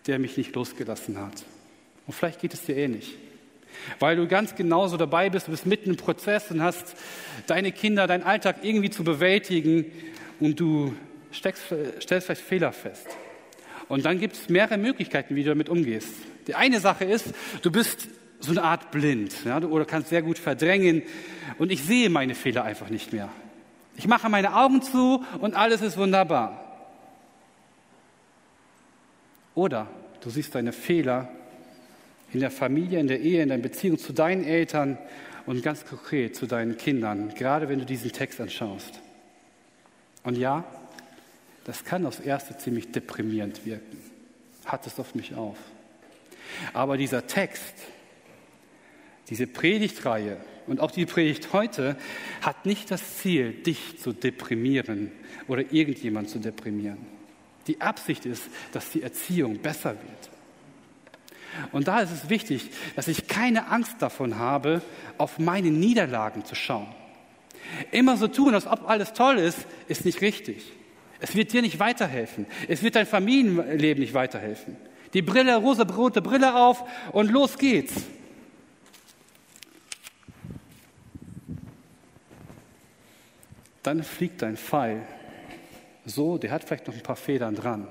[0.07, 1.43] der mich nicht losgelassen hat.
[2.07, 3.15] Und vielleicht geht es dir ähnlich.
[3.99, 6.95] Weil du ganz genauso dabei bist, du bist mitten im Prozess und hast
[7.45, 9.85] deine Kinder, deinen Alltag irgendwie zu bewältigen
[10.39, 10.95] und du
[11.31, 11.63] steckst,
[11.99, 13.07] stellst vielleicht Fehler fest.
[13.87, 16.09] Und dann gibt es mehrere Möglichkeiten, wie du damit umgehst.
[16.47, 18.07] Die eine Sache ist, du bist
[18.39, 21.01] so eine Art blind ja, oder kannst sehr gut verdrängen
[21.57, 23.29] und ich sehe meine Fehler einfach nicht mehr.
[23.95, 26.63] Ich mache meine Augen zu und alles ist wunderbar.
[29.55, 29.87] Oder
[30.21, 31.29] du siehst deine Fehler
[32.31, 34.99] in der Familie, in der Ehe, in der Beziehung zu deinen Eltern
[35.47, 39.01] und ganz konkret zu deinen Kindern, gerade wenn du diesen Text anschaust.
[40.23, 40.63] Und ja,
[41.67, 43.99] das kann aufs Erste ziemlich deprimierend wirken.
[44.65, 45.57] Hat es auf mich auf.
[46.73, 47.73] Aber dieser Text,
[49.29, 51.97] diese Predigtreihe und auch die Predigt heute
[52.41, 55.11] hat nicht das Ziel, dich zu deprimieren
[55.49, 57.05] oder irgendjemand zu deprimieren.
[57.67, 60.29] Die Absicht ist, dass die Erziehung besser wird.
[61.73, 64.81] Und da ist es wichtig, dass ich keine Angst davon habe,
[65.17, 66.87] auf meine Niederlagen zu schauen.
[67.91, 70.71] Immer so tun, als ob alles toll ist, ist nicht richtig.
[71.19, 72.45] Es wird dir nicht weiterhelfen.
[72.67, 74.75] Es wird dein Familienleben nicht weiterhelfen.
[75.13, 77.93] Die Brille, rosa-rote Brille auf und los geht's.
[83.83, 85.07] Dann fliegt dein Pfeil
[86.07, 87.87] so, der hat vielleicht noch ein paar Federn dran.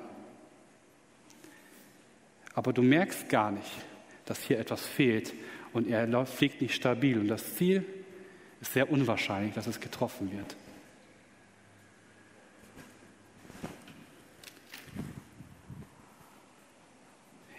[2.55, 3.71] Aber du merkst gar nicht,
[4.25, 5.35] dass hier etwas fehlt
[5.75, 7.19] und er fliegt nicht stabil.
[7.19, 7.85] Und das Ziel
[8.63, 10.57] ist sehr unwahrscheinlich, dass es getroffen wird.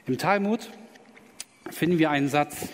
[0.07, 0.69] Im Talmud
[1.69, 2.69] finden wir einen Satz,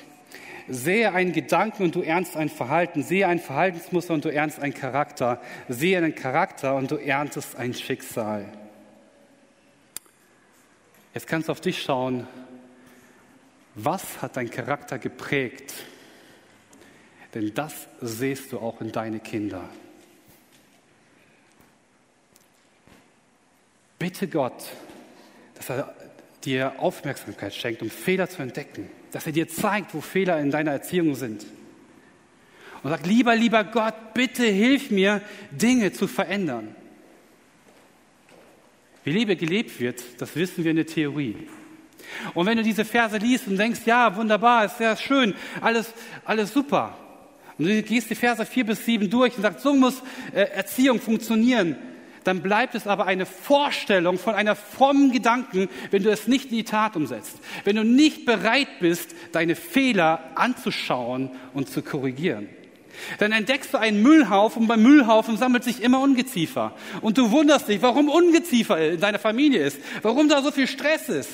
[0.68, 4.76] sehe einen Gedanken und du ernst ein Verhalten, sehe ein Verhaltensmuster und du ernst einen
[4.76, 8.46] Charakter, sehe einen Charakter und du erntest ein Schicksal.
[11.16, 12.28] Jetzt kannst du auf dich schauen,
[13.74, 15.74] was hat dein Charakter geprägt?
[17.34, 19.68] Denn das siehst du auch in deine Kinder.
[23.98, 24.70] Bitte Gott,
[25.56, 25.96] dass er
[26.46, 30.72] dir Aufmerksamkeit schenkt, um Fehler zu entdecken, dass er dir zeigt, wo Fehler in deiner
[30.72, 31.46] Erziehung sind.
[32.82, 35.22] Und sagt, lieber, lieber Gott, bitte hilf mir,
[35.52, 36.76] Dinge zu verändern.
[39.04, 41.48] Wie Liebe gelebt wird, das wissen wir in der Theorie.
[42.34, 45.94] Und wenn du diese Verse liest und denkst, ja, wunderbar, ist sehr schön, alles,
[46.26, 46.98] alles super.
[47.58, 50.02] Und du gehst die Verse vier bis sieben durch und sagst, so muss
[50.34, 51.76] äh, Erziehung funktionieren,
[52.24, 56.58] dann bleibt es aber eine Vorstellung von einer frommen Gedanken, wenn du es nicht in
[56.58, 57.38] die Tat umsetzt.
[57.64, 62.50] Wenn du nicht bereit bist, deine Fehler anzuschauen und zu korrigieren.
[63.18, 66.74] Dann entdeckst du einen Müllhaufen und beim Müllhaufen sammelt sich immer Ungeziefer.
[67.02, 71.10] Und du wunderst dich, warum Ungeziefer in deiner Familie ist, warum da so viel Stress
[71.10, 71.32] ist.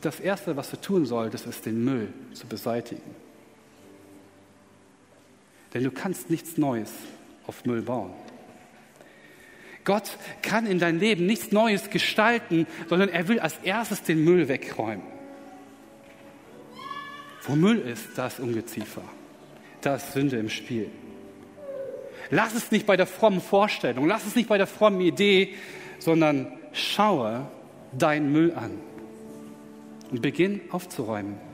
[0.00, 3.02] Das Erste, was du tun solltest, ist den Müll zu beseitigen.
[5.74, 6.92] Denn du kannst nichts Neues
[7.46, 8.12] auf Müll bauen.
[9.88, 14.46] Gott kann in dein Leben nichts Neues gestalten, sondern er will als erstes den Müll
[14.46, 15.06] wegräumen.
[17.44, 19.00] Wo Müll ist, da ist Ungeziefer.
[19.80, 20.90] Da ist Sünde im Spiel.
[22.28, 25.54] Lass es nicht bei der frommen Vorstellung, lass es nicht bei der frommen Idee,
[26.00, 27.48] sondern schaue
[27.92, 28.72] deinen Müll an
[30.10, 31.47] und beginn aufzuräumen.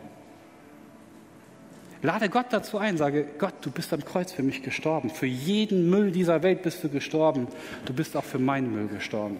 [2.05, 5.09] Lade Gott dazu ein, sage, Gott, du bist am Kreuz für mich gestorben.
[5.09, 7.49] Für jeden Müll dieser Welt bist du gestorben.
[7.87, 9.39] Du bist auch für meinen Müll gestorben.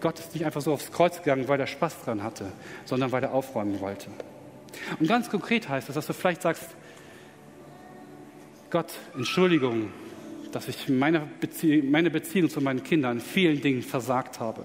[0.00, 2.46] Gott ist nicht einfach so aufs Kreuz gegangen, weil er Spaß dran hatte,
[2.84, 4.10] sondern weil er aufräumen wollte.
[4.98, 6.66] Und ganz konkret heißt das, dass du vielleicht sagst,
[8.70, 9.92] Gott, Entschuldigung,
[10.50, 14.64] dass ich meine, Bezie meine Beziehung zu meinen Kindern in vielen Dingen versagt habe.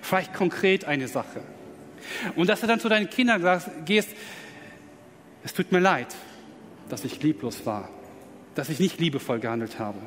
[0.00, 1.42] Vielleicht konkret eine Sache.
[2.36, 4.10] Und dass du dann zu deinen Kindern gehst,
[5.44, 6.14] es tut mir leid,
[6.88, 7.88] dass ich lieblos war,
[8.54, 9.98] dass ich nicht liebevoll gehandelt habe,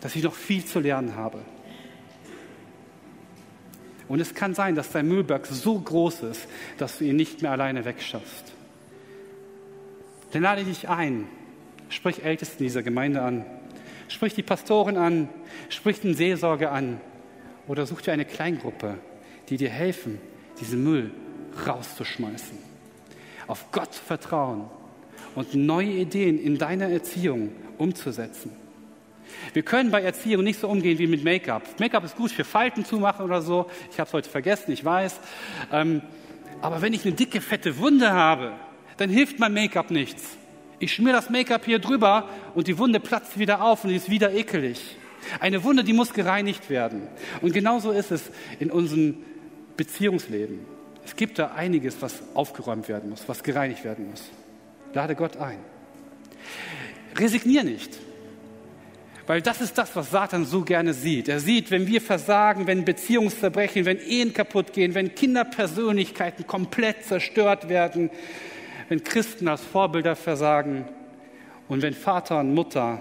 [0.00, 1.40] dass ich noch viel zu lernen habe.
[4.06, 7.50] Und es kann sein, dass dein Müllberg so groß ist, dass du ihn nicht mehr
[7.50, 8.52] alleine wegschaffst.
[10.32, 11.26] Dann lade dich ein,
[11.90, 13.44] sprich Ältesten dieser Gemeinde an,
[14.08, 15.28] sprich die Pastoren an,
[15.68, 17.00] sprich den Seelsorger an
[17.66, 18.98] oder such dir eine Kleingruppe,
[19.48, 20.20] die dir helfen,
[20.60, 21.10] diesen Müll
[21.66, 22.58] rauszuschmeißen.
[23.46, 24.64] Auf Gott vertrauen
[25.34, 28.50] und neue Ideen in deiner Erziehung umzusetzen.
[29.52, 31.62] Wir können bei Erziehung nicht so umgehen wie mit Make-up.
[31.78, 33.66] Make-up ist gut für Falten zu machen oder so.
[33.90, 35.20] Ich habe es heute vergessen, ich weiß.
[35.72, 36.02] Ähm,
[36.60, 38.52] aber wenn ich eine dicke, fette Wunde habe,
[38.96, 40.36] dann hilft mein Make-up nichts.
[40.80, 44.32] Ich schmier das Make-up hier drüber und die Wunde platzt wieder auf und ist wieder
[44.32, 44.96] ekelig.
[45.40, 47.02] Eine Wunde, die muss gereinigt werden.
[47.42, 48.30] Und genauso ist es
[48.60, 49.16] in unserem
[49.78, 50.58] Beziehungsleben.
[51.06, 54.24] Es gibt da einiges, was aufgeräumt werden muss, was gereinigt werden muss.
[54.92, 55.58] Lade Gott ein.
[57.16, 57.96] Resignier nicht.
[59.26, 61.28] Weil das ist das, was Satan so gerne sieht.
[61.28, 67.04] Er sieht, wenn wir versagen, wenn Beziehungen zerbrechen, wenn Ehen kaputt gehen, wenn Kinderpersönlichkeiten komplett
[67.04, 68.10] zerstört werden,
[68.88, 70.86] wenn Christen als Vorbilder versagen
[71.68, 73.00] und wenn Vater und Mutter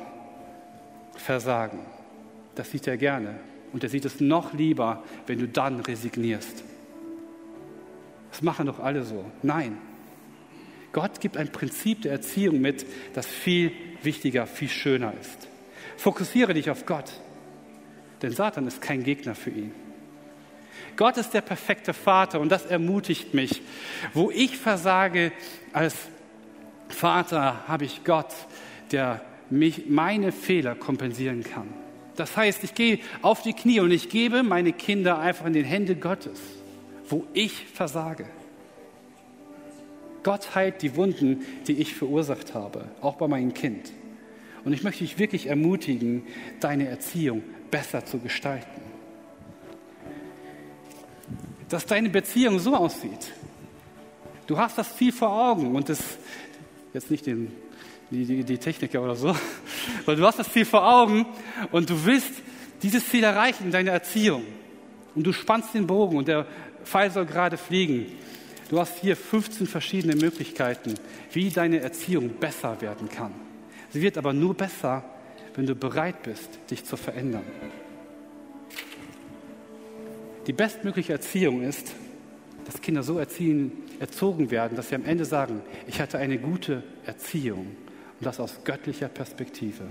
[1.15, 1.80] versagen.
[2.55, 3.39] Das sieht er gerne.
[3.73, 6.63] Und er sieht es noch lieber, wenn du dann resignierst.
[8.32, 9.25] Das machen doch alle so.
[9.41, 9.78] Nein.
[10.93, 13.71] Gott gibt ein Prinzip der Erziehung mit, das viel
[14.03, 15.47] wichtiger, viel schöner ist.
[15.97, 17.11] Fokussiere dich auf Gott,
[18.21, 19.71] denn Satan ist kein Gegner für ihn.
[20.95, 23.61] Gott ist der perfekte Vater und das ermutigt mich.
[24.13, 25.32] Wo ich versage
[25.73, 25.95] als
[26.89, 28.34] Vater, habe ich Gott,
[28.91, 31.67] der mich meine Fehler kompensieren kann.
[32.15, 35.63] Das heißt, ich gehe auf die Knie und ich gebe meine Kinder einfach in die
[35.63, 36.39] Hände Gottes,
[37.10, 38.26] wo ich versage.
[40.24, 43.91] Gott heilt die Wunden, die ich verursacht habe, auch bei meinem Kind.
[44.66, 46.24] Und ich möchte dich wirklich ermutigen,
[46.60, 48.82] deine Erziehung besser zu gestalten.
[51.70, 53.32] Dass deine Beziehung so aussieht.
[54.47, 55.99] Du hast das Ziel vor Augen und das,
[56.93, 57.51] jetzt nicht den,
[58.12, 59.36] die, die, die Techniker oder so,
[60.05, 61.26] weil du hast das Ziel vor Augen
[61.72, 62.32] und du willst
[62.82, 64.43] dieses Ziel erreichen in deiner Erziehung.
[65.16, 66.45] Und du spannst den Bogen und der
[66.88, 68.05] Pfeil soll gerade fliegen.
[68.69, 70.95] Du hast hier 15 verschiedene Möglichkeiten,
[71.31, 73.33] wie deine Erziehung besser werden kann.
[73.89, 75.03] Sie wird aber nur besser,
[75.55, 77.43] wenn du bereit bist, dich zu verändern.
[80.47, 81.93] Die bestmögliche Erziehung ist,
[82.65, 86.83] dass Kinder so erziehen, erzogen werden, dass sie am Ende sagen, ich hatte eine gute
[87.05, 87.67] Erziehung
[88.19, 89.83] und das aus göttlicher Perspektive.